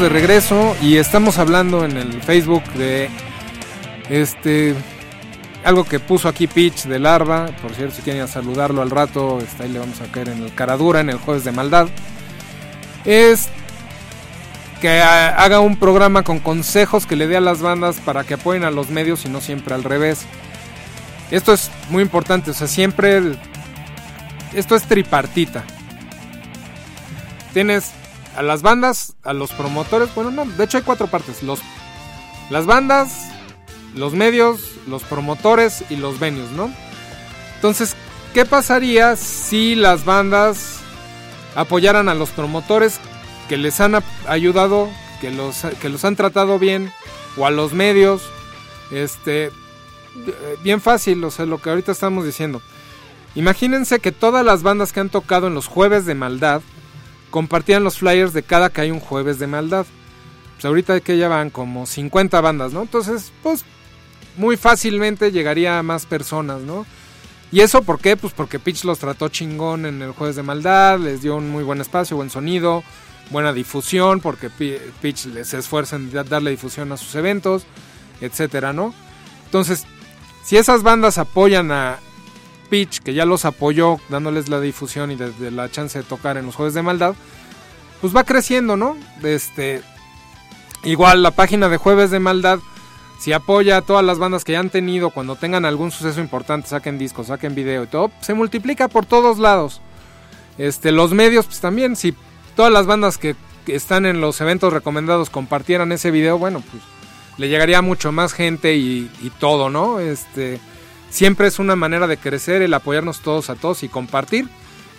[0.00, 3.08] De regreso y estamos hablando en el Facebook de
[4.08, 4.74] este
[5.64, 9.64] algo que puso aquí Pitch de Larva, por cierto, si quieren saludarlo al rato, está
[9.64, 11.88] ahí le vamos a caer en el caradura en el jueves de maldad.
[13.04, 13.48] Es
[14.80, 18.64] que haga un programa con consejos que le dé a las bandas para que apoyen
[18.64, 20.20] a los medios y no siempre al revés.
[21.32, 23.20] Esto es muy importante, o sea, siempre
[24.54, 25.64] esto es tripartita.
[27.52, 27.92] Tienes
[28.38, 31.58] a las bandas, a los promotores, bueno, no, de hecho hay cuatro partes, los
[32.50, 33.30] las bandas,
[33.96, 36.72] los medios, los promotores y los venues, ¿no?
[37.56, 37.96] Entonces,
[38.34, 40.78] ¿qué pasaría si las bandas
[41.56, 43.00] apoyaran a los promotores
[43.48, 44.88] que les han ayudado,
[45.20, 46.92] que los, que los han tratado bien,
[47.36, 48.22] o a los medios?
[48.92, 49.50] Este,
[50.62, 52.62] bien fácil, o sea, lo que ahorita estamos diciendo.
[53.34, 56.62] Imagínense que todas las bandas que han tocado en los jueves de maldad
[57.30, 59.86] compartían los flyers de cada que hay un jueves de maldad.
[60.54, 62.82] Pues ahorita que ya van como 50 bandas, ¿no?
[62.82, 63.64] Entonces, pues
[64.36, 66.86] muy fácilmente llegaría a más personas, ¿no?
[67.50, 68.16] ¿Y eso por qué?
[68.16, 71.64] Pues porque Pitch los trató chingón en el jueves de maldad, les dio un muy
[71.64, 72.82] buen espacio, buen sonido,
[73.30, 77.64] buena difusión, porque Pitch les esfuerza en darle difusión a sus eventos,
[78.20, 78.94] etcétera, ¿no?
[79.46, 79.86] Entonces,
[80.44, 81.98] si esas bandas apoyan a
[82.68, 86.46] Pitch, que ya los apoyó dándoles la difusión y desde la chance de tocar en
[86.46, 87.14] los jueves de maldad,
[88.00, 88.96] pues va creciendo, ¿no?
[89.22, 89.82] Este,
[90.84, 92.60] igual la página de jueves de maldad
[93.18, 96.68] si apoya a todas las bandas que ya han tenido, cuando tengan algún suceso importante,
[96.68, 99.80] saquen discos, saquen video y todo, se multiplica por todos lados.
[100.56, 102.14] Este, los medios, pues también, si
[102.54, 106.82] todas las bandas que, están en los eventos recomendados compartieran ese video, bueno, pues
[107.36, 110.00] le llegaría mucho más gente y, y, todo, ¿no?
[110.00, 110.58] Este,
[111.10, 114.48] siempre es una manera de crecer el apoyarnos todos a todos y compartir,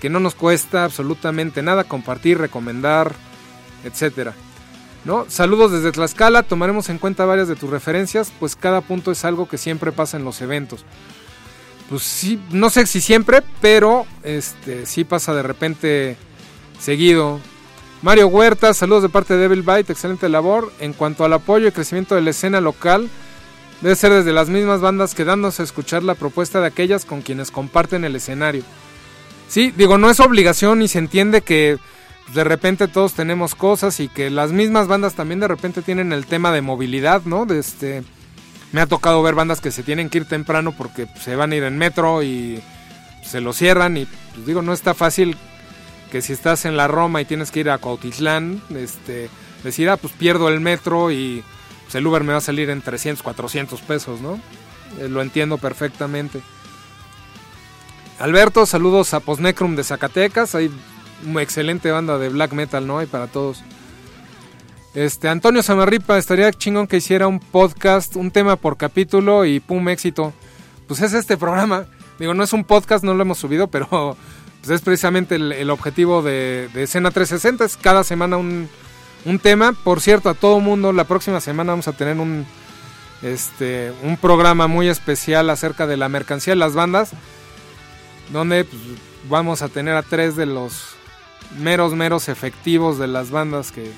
[0.02, 3.14] que no nos cuesta absolutamente nada compartir, recomendar,
[3.84, 4.34] etcétera.
[5.06, 5.26] ¿no?
[5.30, 9.48] Saludos desde Tlaxcala, tomaremos en cuenta varias de tus referencias, pues cada punto es algo
[9.48, 10.86] que siempre pasa en los eventos.
[11.90, 16.18] Pues sí, no sé si siempre, pero este sí pasa de repente
[16.80, 17.40] seguido.
[18.02, 20.72] Mario Huerta, saludos de parte de Devil Bite, excelente labor.
[20.80, 23.10] En cuanto al apoyo y crecimiento de la escena local,
[23.82, 27.52] debe ser desde las mismas bandas quedándose a escuchar la propuesta de aquellas con quienes
[27.52, 28.64] comparten el escenario.
[29.48, 31.78] Sí, digo, no es obligación y se entiende que
[32.34, 36.26] de repente todos tenemos cosas y que las mismas bandas también de repente tienen el
[36.26, 37.46] tema de movilidad, ¿no?
[37.52, 38.04] Este,
[38.72, 41.56] me ha tocado ver bandas que se tienen que ir temprano porque se van a
[41.56, 42.62] ir en metro y
[43.24, 45.36] se lo cierran y pues digo, no está fácil
[46.12, 49.30] que si estás en la Roma y tienes que ir a Cuautitlán, este,
[49.64, 51.44] decir, ah, pues pierdo el metro y
[51.90, 54.40] pues, el Uber me va a salir en 300, 400 pesos, ¿no?
[55.00, 56.40] Eh, lo entiendo perfectamente.
[58.20, 60.70] Alberto, saludos a Posnecrum de Zacatecas, ahí
[61.26, 63.00] una excelente banda de black metal, ¿no?
[63.00, 63.64] Hay para todos.
[64.94, 69.90] Este, Antonio Samarripa, estaría chingón que hiciera un podcast, un tema por capítulo y pum,
[69.90, 70.32] éxito.
[70.88, 71.88] Pues es este programa.
[72.20, 74.16] Digo, no es un podcast, no lo hemos subido, pero
[74.62, 77.66] pues es precisamente el, objetivo de, de, Escena 360.
[77.66, 78.70] Es cada semana un,
[79.26, 79.74] un tema.
[79.74, 82.46] Por cierto, a todo mundo, la próxima semana vamos a tener un,
[83.22, 87.12] este, un programa muy especial acerca de la mercancía de las bandas.
[88.32, 88.82] Donde pues,
[89.30, 90.96] vamos a tener a tres de los
[91.58, 93.92] meros, meros efectivos de las bandas que,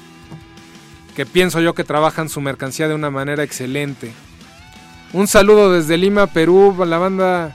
[1.16, 4.14] que pienso yo que trabajan su mercancía de una manera excelente.
[5.14, 7.54] Un saludo desde Lima, Perú, la banda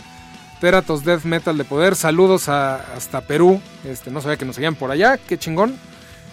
[0.61, 1.97] Teratos Death Metal de Poder.
[1.97, 3.61] Saludos hasta Perú.
[3.85, 5.75] Este, no sabía que nos seguían por allá, qué chingón.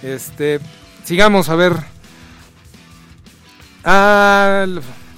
[0.01, 0.59] Este,
[1.03, 1.73] sigamos a ver.
[3.83, 4.65] Ah,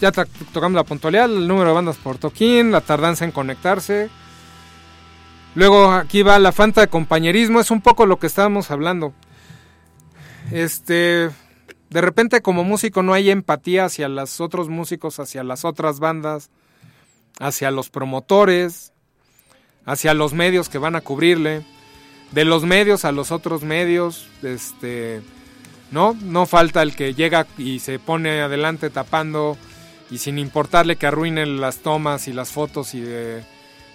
[0.01, 4.09] ya tocamos la puntualidad, el número de bandas por toquín, la tardanza en conectarse.
[5.55, 9.13] Luego aquí va la falta de compañerismo, es un poco lo que estábamos hablando.
[10.51, 11.29] Este,
[11.89, 16.49] de repente como músico no hay empatía hacia los otros músicos, hacia las otras bandas,
[17.39, 18.91] hacia los promotores,
[19.85, 21.65] hacia los medios que van a cubrirle,
[22.31, 25.21] de los medios a los otros medios, este,
[25.91, 29.57] no, no falta el que llega y se pone adelante tapando
[30.09, 33.43] y sin importarle que arruinen las tomas y las fotos y de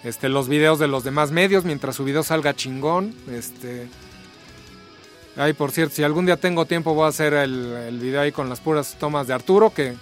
[0.03, 3.13] este, los videos de los demás medios mientras su video salga chingón.
[3.29, 3.87] Este,
[5.35, 8.49] ay, por cierto, si algún día tengo tiempo voy a hacer el, video ahí con
[8.49, 9.93] las puras tomas de Arturo, que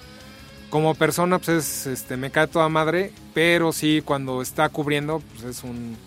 [0.70, 5.44] como persona pues es, este, me cae toda madre, pero sí cuando está cubriendo pues
[5.58, 5.98] es un,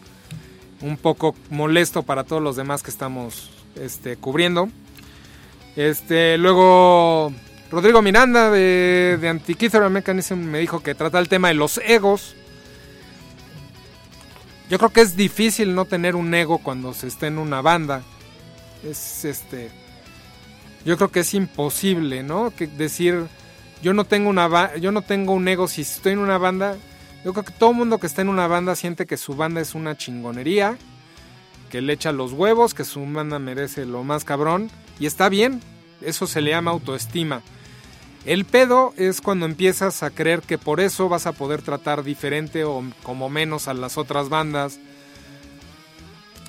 [0.81, 4.69] un poco molesto para todos los demás que estamos este, cubriendo.
[5.77, 7.33] Este, luego
[7.71, 12.37] Rodrigo Miranda de, de Mechanism me dijo que trata el tema de los egos.
[14.69, 18.03] Yo creo que es difícil no tener un ego cuando se esté en una banda.
[18.85, 19.71] Es este.
[20.85, 22.51] yo creo que es imposible, ¿no?
[22.51, 23.27] Que decir,
[23.83, 26.77] yo no tengo una yo no tengo un ego si estoy en una banda.
[27.25, 29.75] Yo creo que todo mundo que está en una banda siente que su banda es
[29.75, 30.77] una chingonería,
[31.73, 34.71] que le echa los huevos, que su banda merece lo más cabrón
[35.01, 35.63] y está bien.
[36.03, 37.41] Eso se le llama autoestima.
[38.27, 42.65] El pedo es cuando empiezas a creer que por eso vas a poder tratar diferente
[42.65, 44.81] o como menos a las otras bandas,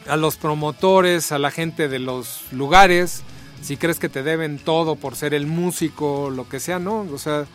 [0.07, 3.24] a los promotores, a la gente de los lugares,
[3.61, 7.07] si crees que te deben todo por ser el músico, lo que sea, ¿no?
[7.13, 7.45] O sea,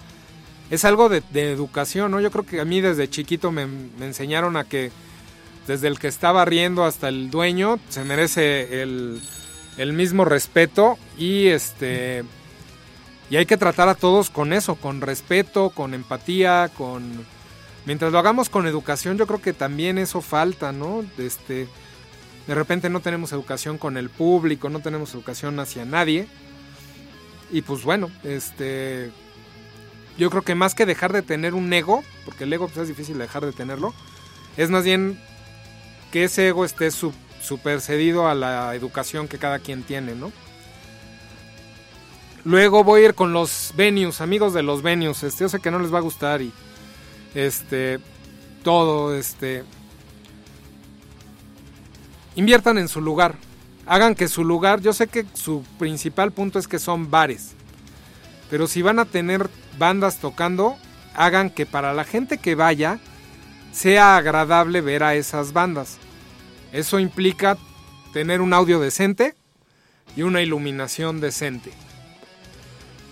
[0.70, 2.20] es algo de, educación, ¿no?
[2.20, 3.66] Yo creo que a mí desde chiquito me,
[4.00, 4.90] enseñaron a que
[5.68, 9.20] desde el que estaba riendo hasta el dueño se merece el,
[9.76, 12.24] el mismo respeto y este
[13.30, 17.26] y hay que tratar a todos con eso, con respeto, con empatía, con...
[17.84, 21.04] Mientras lo hagamos con educación, yo creo que también eso falta, ¿no?
[21.18, 21.68] Este,
[22.46, 26.26] de repente no tenemos educación con el público, no tenemos educación hacia nadie.
[27.50, 29.10] Y pues bueno, este...
[30.16, 32.88] Yo creo que más que dejar de tener un ego, porque el ego pues, es
[32.88, 33.94] difícil dejar de tenerlo,
[34.56, 35.20] es más bien
[36.10, 40.32] que ese ego esté supercedido a la educación que cada quien tiene, ¿no?
[42.44, 45.22] Luego voy a ir con los venues, amigos de los venues.
[45.22, 46.52] Este, yo sé que no les va a gustar y
[47.34, 47.98] este
[48.62, 49.64] todo este
[52.36, 53.34] inviertan en su lugar.
[53.86, 57.52] Hagan que su lugar, yo sé que su principal punto es que son bares.
[58.50, 60.76] Pero si van a tener bandas tocando,
[61.14, 62.98] hagan que para la gente que vaya
[63.72, 65.98] sea agradable ver a esas bandas.
[66.72, 67.56] Eso implica
[68.12, 69.34] tener un audio decente
[70.16, 71.72] y una iluminación decente.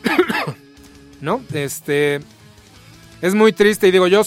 [1.20, 1.42] ¿No?
[1.52, 2.20] Este.
[3.22, 4.22] Es muy triste y digo, yo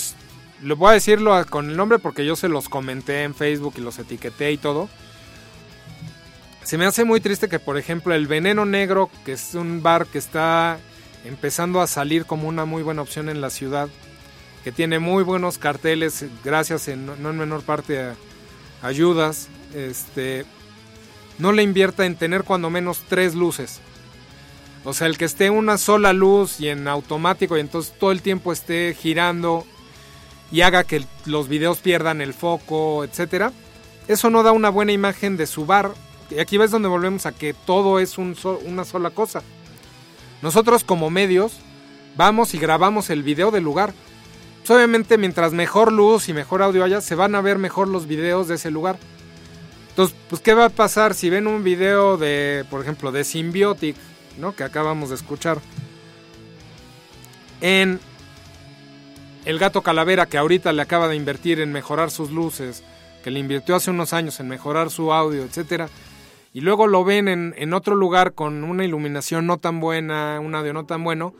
[0.63, 3.81] le voy a decirlo con el nombre porque yo se los comenté en Facebook y
[3.81, 4.89] los etiqueté y todo.
[6.63, 10.05] Se me hace muy triste que, por ejemplo, el Veneno Negro, que es un bar
[10.05, 10.79] que está
[11.25, 13.89] empezando a salir como una muy buena opción en la ciudad,
[14.63, 18.15] que tiene muy buenos carteles, gracias en, no en menor parte a
[18.81, 20.45] ayudas, este,
[21.37, 23.79] no le invierta en tener cuando menos tres luces.
[24.83, 28.21] O sea, el que esté una sola luz y en automático y entonces todo el
[28.21, 29.65] tiempo esté girando
[30.51, 33.51] y haga que los videos pierdan el foco, etcétera.
[34.07, 35.91] Eso no da una buena imagen de su bar.
[36.31, 39.43] Y aquí ves donde volvemos a que todo es una sola cosa.
[40.41, 41.53] Nosotros como medios
[42.15, 43.93] vamos y grabamos el video del lugar.
[44.69, 48.05] Pues obviamente mientras mejor luz y mejor audio haya, se van a ver mejor los
[48.05, 48.99] videos de ese lugar.
[49.89, 53.95] Entonces, pues ¿qué va a pasar si ven un video de, por ejemplo, de Symbiotic
[54.55, 55.57] que acabamos de escuchar.
[57.61, 57.99] En
[59.43, 62.83] El Gato Calavera, que ahorita le acaba de invertir en mejorar sus luces,
[63.23, 65.89] que le invirtió hace unos años en mejorar su audio, etcétera,
[66.53, 70.53] y luego lo ven en, en otro lugar con una iluminación no tan buena, un
[70.53, 71.33] audio no tan bueno,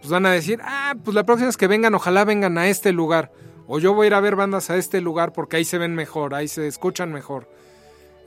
[0.00, 2.92] pues van a decir, ah, pues la próxima vez que vengan, ojalá vengan a este
[2.92, 3.32] lugar.
[3.66, 5.94] O yo voy a ir a ver bandas a este lugar porque ahí se ven
[5.94, 7.48] mejor, ahí se escuchan mejor.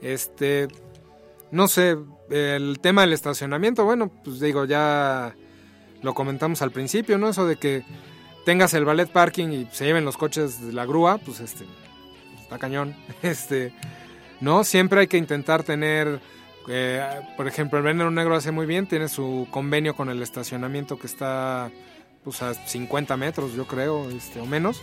[0.00, 0.68] Este,
[1.50, 1.96] no sé,
[2.30, 5.36] el tema del estacionamiento, bueno, pues digo, ya
[6.02, 7.28] lo comentamos al principio, ¿no?
[7.28, 7.84] Eso de que
[8.44, 11.64] tengas el ballet parking y se lleven los coches de la grúa, pues este,
[12.40, 12.94] está cañón.
[13.22, 13.72] Este,
[14.40, 14.64] ¿no?
[14.64, 16.20] Siempre hay que intentar tener,
[16.68, 17.02] eh,
[17.36, 21.06] por ejemplo, el Veneno Negro hace muy bien, tiene su convenio con el estacionamiento que
[21.06, 21.70] está
[22.22, 24.82] pues a 50 metros, yo creo, este, o menos.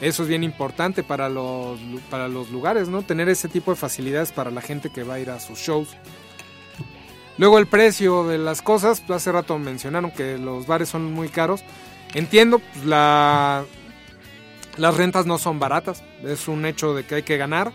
[0.00, 3.02] Eso es bien importante para los, para los lugares, ¿no?
[3.02, 5.88] Tener ese tipo de facilidades para la gente que va a ir a sus shows.
[7.36, 11.28] Luego el precio de las cosas, pues hace rato mencionaron que los bares son muy
[11.28, 11.64] caros.
[12.14, 13.64] Entiendo, pues la,
[14.76, 17.72] las rentas no son baratas, es un hecho de que hay que ganar.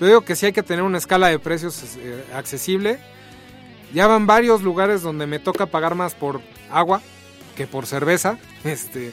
[0.00, 2.98] Pero digo que sí hay que tener una escala de precios eh, accesible.
[3.94, 6.40] Ya van varios lugares donde me toca pagar más por
[6.70, 7.00] agua
[7.54, 8.38] que por cerveza.
[8.64, 9.12] Este,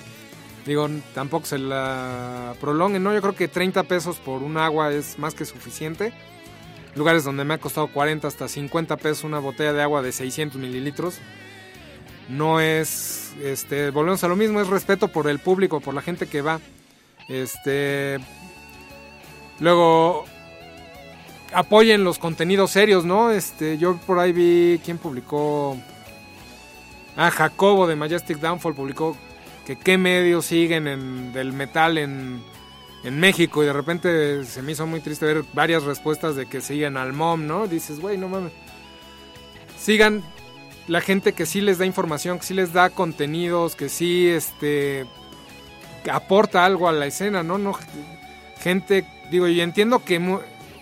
[0.67, 3.13] Digo, tampoco se la prolonguen, ¿no?
[3.13, 6.11] Yo creo que 30 pesos por un agua es más que suficiente.
[6.93, 10.59] Lugares donde me ha costado 40 hasta 50 pesos una botella de agua de 600
[10.59, 11.19] mililitros.
[12.27, 16.27] No es, este, volvemos a lo mismo, es respeto por el público, por la gente
[16.27, 16.59] que va.
[17.29, 18.17] Este,
[19.61, 20.25] luego,
[21.53, 23.31] apoyen los contenidos serios, ¿no?
[23.31, 25.77] Este, yo por ahí vi quién publicó.
[27.15, 29.17] Ah, Jacobo de Majestic Downfall publicó
[29.65, 32.41] que qué medios siguen en, del metal en,
[33.03, 36.61] en México y de repente se me hizo muy triste ver varias respuestas de que
[36.61, 37.67] siguen al mom, ¿no?
[37.67, 38.51] Dices, güey, no mames.
[39.79, 40.23] Sigan
[40.87, 45.05] la gente que sí les da información, que sí les da contenidos, que sí este
[46.11, 47.57] aporta algo a la escena, ¿no?
[47.57, 47.77] No
[48.59, 50.19] gente, digo, y entiendo que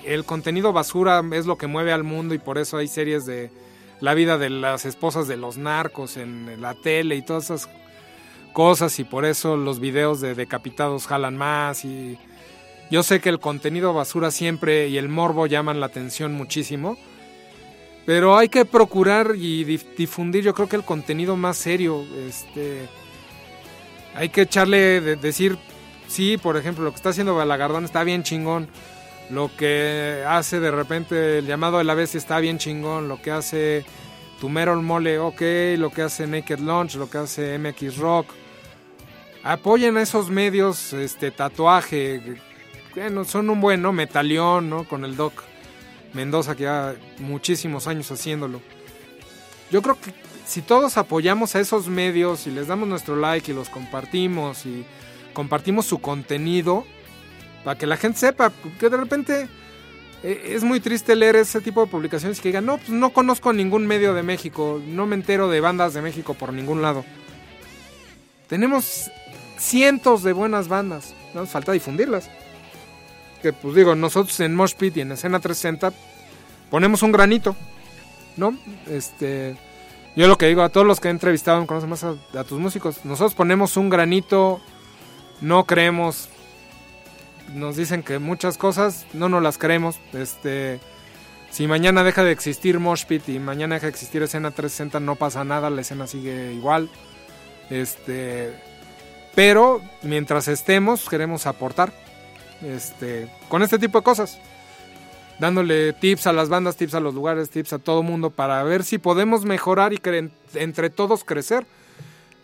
[0.05, 3.51] el contenido basura es lo que mueve al mundo y por eso hay series de
[3.99, 7.69] la vida de las esposas de los narcos en la tele y todas esas
[8.53, 12.17] cosas y por eso los videos de decapitados jalan más y
[12.91, 16.97] yo sé que el contenido basura siempre y el morbo llaman la atención muchísimo,
[18.05, 22.87] pero hay que procurar y difundir yo creo que el contenido más serio, este
[24.13, 25.57] hay que echarle de, decir
[26.07, 28.69] sí, por ejemplo, lo que está haciendo Balagardón está bien chingón.
[29.29, 33.07] Lo que hace de repente el llamado de la bestia está bien chingón.
[33.07, 33.85] Lo que hace
[34.39, 35.41] Tumero Mole, ok.
[35.77, 38.27] Lo que hace Naked Launch, lo que hace MX Rock
[39.45, 42.39] apoyen a esos medios, este tatuaje,
[42.95, 43.93] bueno, son un buen, ¿no?
[43.93, 44.83] ¿no?
[44.85, 45.43] Con el Doc
[46.13, 48.59] Mendoza que ya muchísimos años haciéndolo.
[49.69, 50.13] Yo creo que
[50.47, 54.83] si todos apoyamos a esos medios y les damos nuestro like y los compartimos y
[55.33, 56.83] compartimos su contenido,
[57.65, 59.49] para que la gente sepa que de repente
[60.23, 63.51] eh, es muy triste leer ese tipo de publicaciones que digan, no, pues no conozco
[63.51, 67.03] ningún medio de México, no me entero de bandas de México por ningún lado.
[68.47, 69.11] Tenemos
[69.57, 71.13] cientos de buenas bandas.
[71.33, 72.29] Nos falta difundirlas.
[73.41, 75.91] Que pues digo, nosotros en Mosh Pit y en Escena 360
[76.69, 77.55] ponemos un granito.
[78.37, 78.57] ¿No?
[78.87, 79.57] Este.
[80.15, 83.03] Yo lo que digo a todos los que he entrevistado, conocen más a, tus músicos.
[83.05, 84.61] Nosotros ponemos un granito.
[85.41, 86.29] No creemos.
[87.53, 89.99] Nos dicen que muchas cosas no nos las creemos.
[90.13, 90.79] Este.
[91.51, 95.15] Si mañana deja de existir Mosh Pit y mañana deja de existir Escena 360, no
[95.15, 96.89] pasa nada, la escena sigue igual.
[97.69, 98.53] Este
[99.35, 101.91] pero mientras estemos, queremos aportar
[102.63, 104.39] este, con este tipo de cosas.
[105.39, 108.85] Dándole tips a las bandas, tips a los lugares, tips a todo mundo para ver
[108.85, 109.99] si podemos mejorar y
[110.53, 111.67] entre todos crecer.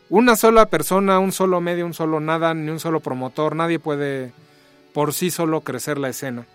[0.09, 4.33] Una sola persona, un solo medio, un solo nada, ni un solo promotor, nadie puede
[4.93, 6.45] por sí solo crecer la escena.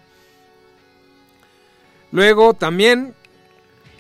[2.12, 3.14] Luego también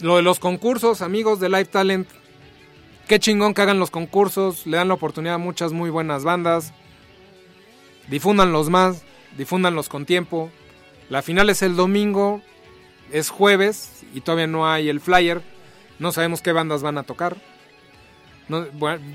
[0.00, 2.08] lo de los concursos, amigos de Live Talent,
[3.06, 6.72] Qué chingón que hagan los concursos, le dan la oportunidad a muchas muy buenas bandas.
[8.08, 9.04] Difúndanlos más,
[9.38, 10.50] difúndanlos con tiempo.
[11.08, 12.42] La final es el domingo,
[13.12, 15.40] es jueves y todavía no hay el flyer.
[16.00, 17.36] No sabemos qué bandas van a tocar.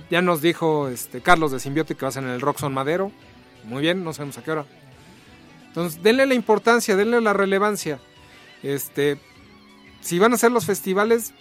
[0.10, 3.12] ya nos dijo este, Carlos de Symbiotic que va a ser en el Roxon Madero.
[3.66, 4.66] Muy bien, no sabemos a qué hora.
[5.72, 8.00] Entonces, denle la importancia, denle la relevancia.
[8.62, 9.18] Este,
[10.02, 11.34] si van a hacer los festivales,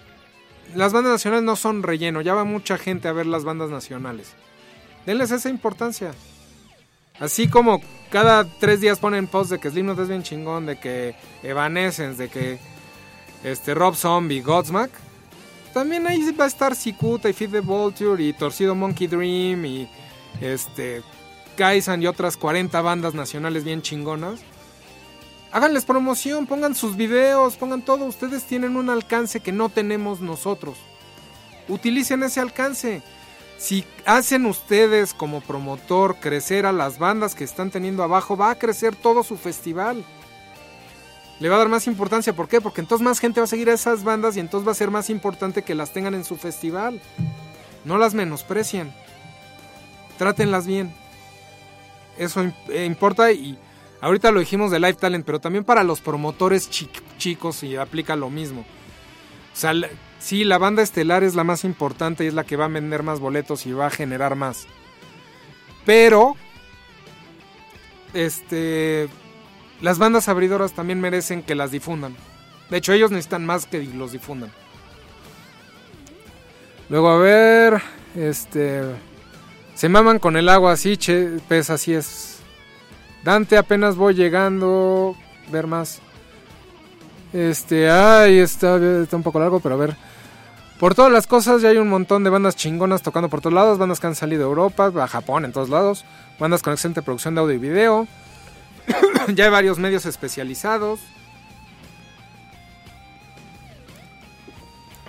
[0.77, 4.35] las bandas nacionales no son relleno, ya va mucha gente a ver las bandas nacionales.
[5.05, 6.13] Denles esa importancia.
[7.19, 11.17] Así como cada tres días ponen post de que Slipknot es bien chingón, de que
[11.43, 12.59] Evanescence, de que
[13.43, 14.91] este Rob Zombie, Godsmack.
[15.75, 19.89] También ahí va a estar Cicuta y Feed the Vulture y Torcido Monkey Dream y
[20.41, 21.03] este
[21.61, 24.41] Kaisan y otras 40 bandas nacionales bien chingonas
[25.53, 28.05] háganles promoción, pongan sus videos, pongan todo.
[28.05, 30.79] Ustedes tienen un alcance que no tenemos nosotros.
[31.69, 33.03] Utilicen ese alcance.
[33.59, 38.59] Si hacen ustedes como promotor crecer a las bandas que están teniendo abajo, va a
[38.59, 40.05] crecer todo su festival.
[41.41, 42.35] Le va a dar más importancia.
[42.35, 42.61] ¿Por qué?
[42.61, 44.91] Porque entonces más gente va a seguir a esas bandas y entonces va a ser
[44.91, 47.01] más importante que las tengan en su festival.
[47.85, 48.93] No las menosprecien.
[50.19, 50.93] Trátenlas bien.
[52.19, 53.59] Eso eh, importa y
[54.01, 58.31] Ahorita lo dijimos de Live Talent, pero también para los promotores chicos y aplica lo
[58.31, 58.63] mismo.
[58.63, 59.75] O sea,
[60.19, 63.03] sí, la banda estelar es la más importante y es la que va a vender
[63.03, 64.67] más boletos y va a generar más.
[65.85, 66.37] Pero,
[68.15, 69.09] este,
[69.83, 72.17] las bandas abridoras también merecen que las difundan.
[72.71, 74.51] De hecho, ellos necesitan más que los difundan.
[76.89, 77.83] Luego, a ver,
[78.15, 78.83] este,
[79.81, 82.37] se maman con el agua así, che, pues así es
[83.25, 85.17] Dante, apenas voy llegando.
[85.51, 86.03] Ver más.
[87.33, 89.97] Este, ay, está, está un poco largo, pero a ver.
[90.79, 93.79] Por todas las cosas, ya hay un montón de bandas chingonas tocando por todos lados.
[93.79, 96.05] Bandas que han salido de Europa, a Japón, en todos lados.
[96.39, 98.07] Bandas con excelente producción de audio y video.
[99.35, 101.01] ya hay varios medios especializados.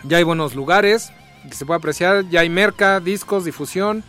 [0.03, 1.11] Ya hay buenos lugares
[1.43, 2.30] que se puede apreciar.
[2.30, 4.05] Ya hay merca, discos, difusión.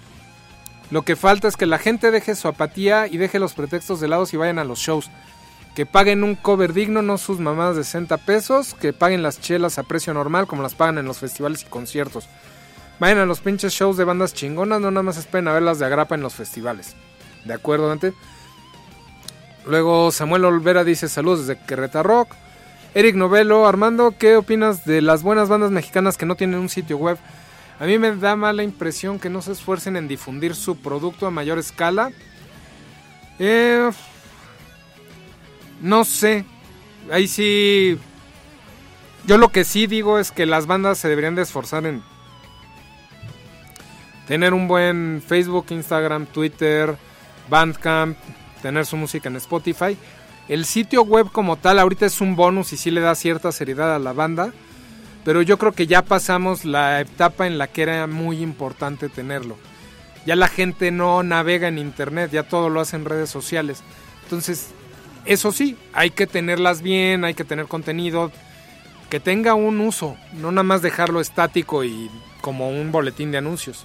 [0.93, 4.09] Lo que falta es que la gente deje su apatía y deje los pretextos de
[4.09, 5.11] lado y vayan a los shows.
[5.74, 8.74] Que paguen un cover digno, no sus mamadas de 60 pesos.
[8.74, 12.28] Que paguen las chelas a precio normal, como las pagan en los festivales y conciertos.
[13.01, 15.86] Vayan a los pinches shows de bandas chingonas, no nada más esperen a verlas de
[15.86, 16.95] agrapa en los festivales.
[17.47, 18.12] ¿De acuerdo, Dante?
[19.64, 22.34] Luego Samuel Olvera dice saludos desde Querreta Rock.
[22.93, 26.99] Eric Novelo, Armando, ¿qué opinas de las buenas bandas mexicanas que no tienen un sitio
[26.99, 27.16] web?
[27.78, 31.30] A mí me da mala impresión que no se esfuercen en difundir su producto a
[31.30, 32.10] mayor escala.
[33.38, 33.90] Eh,
[35.80, 36.44] no sé.
[37.10, 37.98] Ahí sí.
[39.26, 42.02] Yo lo que sí digo es que las bandas se deberían de esforzar en
[44.26, 46.96] tener un buen Facebook, Instagram, Twitter,
[47.48, 48.16] Bandcamp,
[48.62, 49.96] tener su música en Spotify.
[50.48, 53.94] El sitio web como tal ahorita es un bonus y sí le da cierta seriedad
[53.94, 54.52] a la banda,
[55.24, 59.56] pero yo creo que ya pasamos la etapa en la que era muy importante tenerlo.
[60.26, 63.82] Ya la gente no navega en internet, ya todo lo hace en redes sociales.
[64.24, 64.68] Entonces,
[65.24, 68.30] eso sí, hay que tenerlas bien, hay que tener contenido
[69.10, 72.10] que tenga un uso, no nada más dejarlo estático y
[72.40, 73.84] como un boletín de anuncios.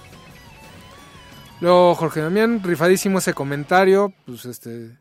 [1.60, 4.96] Luego Jorge Damián, rifadísimo ese comentario, pues este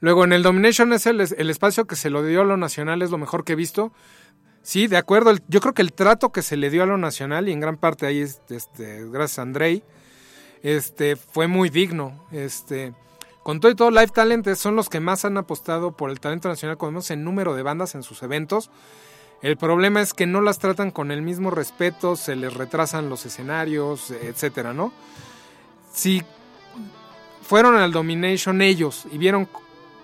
[0.00, 3.10] Luego en el Domination es el, espacio que se lo dio a lo nacional, es
[3.10, 3.92] lo mejor que he visto.
[4.68, 5.32] Sí, de acuerdo.
[5.48, 7.78] yo creo que el trato que se le dio a lo nacional, y en gran
[7.78, 9.82] parte ahí, este, gracias a Andrei,
[10.62, 12.26] este, fue muy digno.
[12.32, 12.92] Este,
[13.42, 16.50] con todo y todo, Live Talent son los que más han apostado por el talento
[16.50, 18.70] nacional, como vemos en número de bandas en sus eventos.
[19.40, 23.24] El problema es que no las tratan con el mismo respeto, se les retrasan los
[23.24, 24.92] escenarios, etcétera, ¿no?
[25.94, 26.22] Si
[27.40, 29.48] fueron al Domination ellos y vieron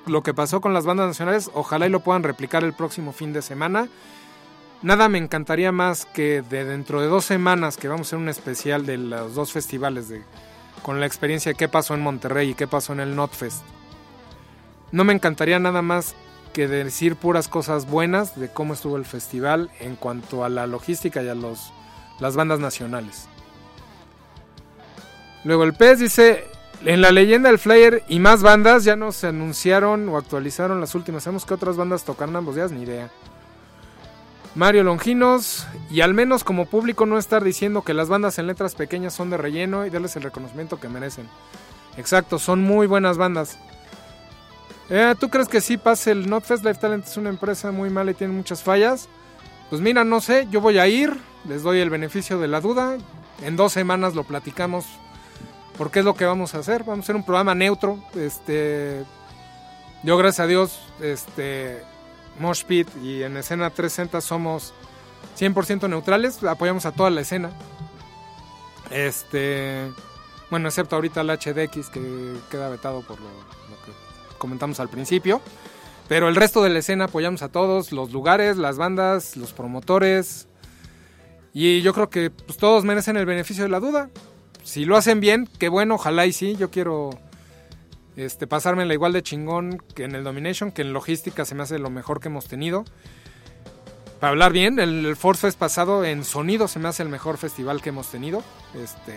[0.06, 3.34] lo que pasó con las bandas nacionales, ojalá y lo puedan replicar el próximo fin
[3.34, 3.90] de semana.
[4.85, 8.28] Nada me encantaría más que de dentro de dos semanas que vamos a hacer un
[8.28, 10.22] especial de los dos festivales de,
[10.82, 13.62] con la experiencia de qué pasó en Monterrey y qué pasó en el Notfest.
[14.93, 16.14] No me encantaría nada más
[16.53, 21.22] que decir puras cosas buenas de cómo estuvo el festival en cuanto a la logística
[21.22, 21.72] y a los,
[22.20, 23.26] las bandas nacionales.
[25.45, 26.45] Luego el pez dice,
[26.85, 30.95] en la leyenda del Flyer y más bandas ya no se anunciaron o actualizaron las
[30.95, 31.22] últimas.
[31.22, 32.70] ¿Sabemos que otras bandas tocaron ambos días?
[32.70, 33.09] Ni idea.
[34.55, 38.76] Mario Longinos, y al menos como público no estar diciendo que las bandas en letras
[38.76, 41.28] pequeñas son de relleno y darles el reconocimiento que merecen.
[41.96, 43.59] Exacto, son muy buenas bandas.
[44.90, 47.07] Eh, ¿Tú crees que sí pase el Notfest Life Talent?
[47.07, 49.09] Es una empresa muy mala y tiene muchas fallas.
[49.70, 52.96] Pues mira, no sé, yo voy a ir, les doy el beneficio de la duda.
[53.42, 54.84] En dos semanas lo platicamos
[55.76, 56.84] porque es lo que vamos a hacer.
[56.84, 57.98] Vamos a hacer un programa neutro.
[58.14, 59.05] Este,
[60.02, 61.82] yo gracias a Dios, este,
[62.39, 64.72] Mosh Pit y en escena 360 somos
[65.39, 66.43] 100% neutrales.
[66.45, 67.51] Apoyamos a toda la escena.
[68.91, 69.91] Este,
[70.51, 75.41] bueno, excepto ahorita el HDX que queda vetado por lo, que comentamos al principio.
[76.09, 80.49] Pero el resto de la escena apoyamos a todos, los lugares, las bandas, los promotores.
[81.53, 84.11] Y yo creo que pues, todos merecen el beneficio de la duda
[84.64, 86.57] si lo hacen bien, qué bueno, ojalá y sí.
[86.57, 87.11] Yo quiero
[88.16, 91.62] este, pasarme la igual de chingón que en el Domination, que en logística se me
[91.62, 92.84] hace lo mejor que hemos tenido.
[94.20, 97.82] Para hablar bien, el, Force Fest pasado en sonido se me hace el mejor festival
[97.82, 98.42] que hemos tenido.
[98.74, 99.16] Este,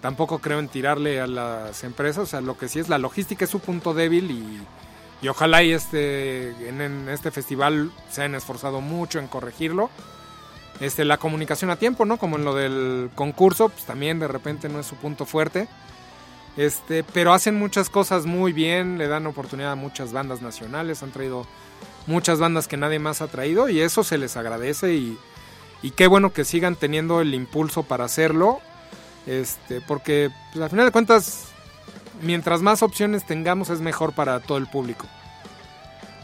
[0.00, 3.44] tampoco creo en tirarle a las empresas, o sea, lo que sí es la logística
[3.44, 8.80] es su punto débil y, ojalá y este, en, en este festival se hayan esforzado
[8.80, 9.90] mucho en corregirlo
[10.80, 12.18] este, la comunicación a tiempo, ¿no?
[12.18, 15.68] Como en lo del concurso, pues también de repente no es su punto fuerte.
[16.58, 21.12] Este, pero hacen muchas cosas muy bien, le dan oportunidad a muchas bandas nacionales, han
[21.12, 21.46] traído
[22.08, 25.16] muchas bandas que nadie más ha traído y eso se les agradece y,
[25.94, 28.58] qué bueno que sigan teniendo el impulso para hacerlo,
[29.28, 31.44] este, porque pues, al final de cuentas,
[32.22, 35.06] mientras más opciones tengamos es mejor para todo el público,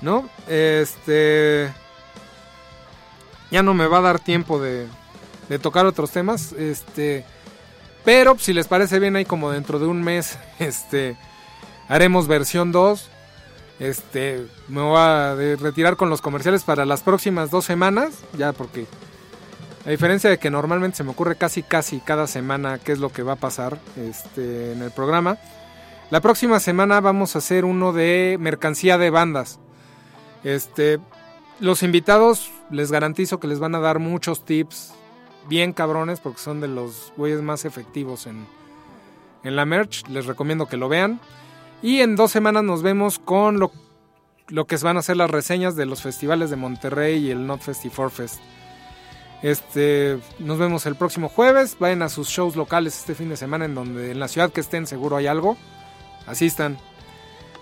[0.03, 0.29] ¿no?
[0.49, 1.73] Este,
[3.53, 4.89] ya no me va a dar tiempo de,
[5.63, 6.51] tocar otros temas.
[6.55, 7.25] Este,
[8.05, 11.17] pero si les parece bien, ahí como dentro de un mes, este,
[11.89, 13.11] haremos versión 2.
[13.81, 18.87] Este, me voy a retirar con los comerciales para las próximas dos semanas, ya porque
[19.85, 23.11] a diferencia de que normalmente se me ocurre casi casi cada semana qué es lo
[23.11, 25.39] que va a pasar este, en el programa,
[26.11, 29.59] la próxima semana vamos a hacer uno de mercancía de bandas.
[30.45, 31.01] Este,
[31.59, 34.93] los invitados les garantizo que les van a dar muchos tips
[35.49, 38.47] bien cabrones porque son de los güeyes más efectivos en,
[39.43, 40.09] en la merch.
[40.09, 41.21] Les recomiendo que lo vean.
[41.83, 43.71] Y en dos semanas nos vemos con lo,
[44.49, 47.61] lo que van a ser las reseñas de los festivales de Monterrey y el Not
[47.61, 48.41] Fest y Forfest.
[49.43, 51.77] Este, nos vemos el próximo jueves.
[51.79, 54.63] Vayan a sus shows locales este fin de semana en donde en la ciudad que
[54.63, 55.59] estén seguro hay algo.
[56.27, 56.79] Asistan.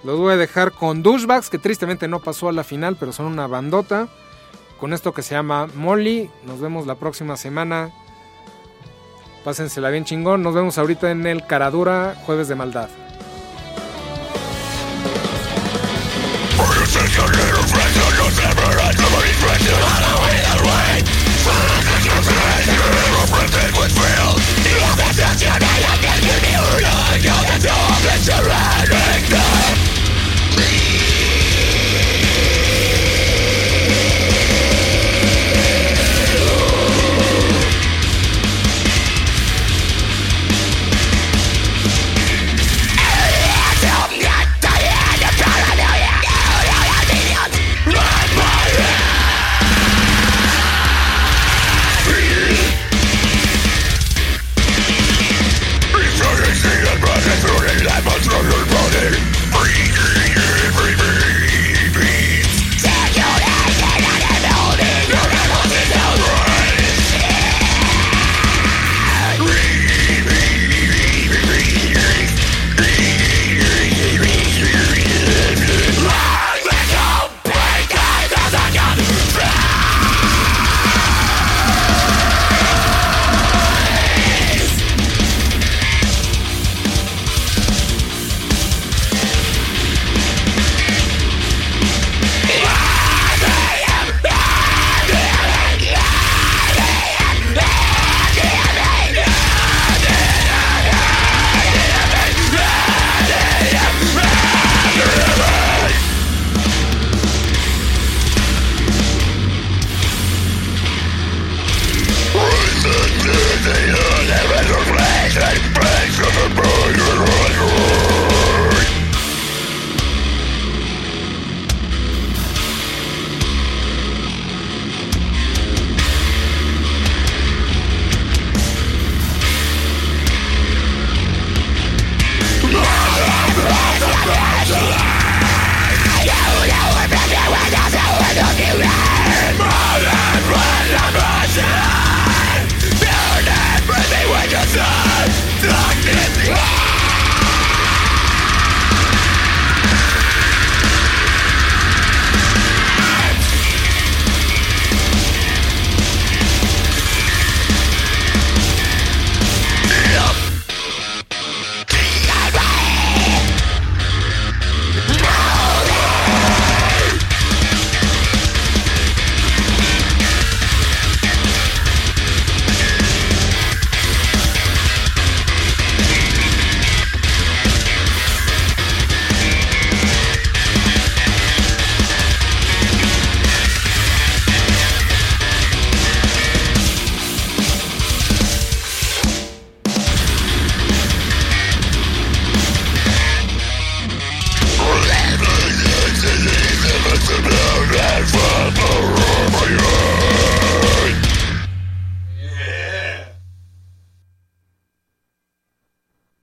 [0.05, 3.27] Los voy a dejar con Douchebags, que tristemente no pasó a la final, pero son
[3.27, 4.09] una bandota.
[4.83, 6.29] Con esto que se llama Molly.
[6.45, 7.93] Nos vemos la próxima semana.
[9.45, 10.43] Pásensela bien chingón.
[10.43, 12.89] Nos vemos ahorita en el Caradura, Jueves de Maldad.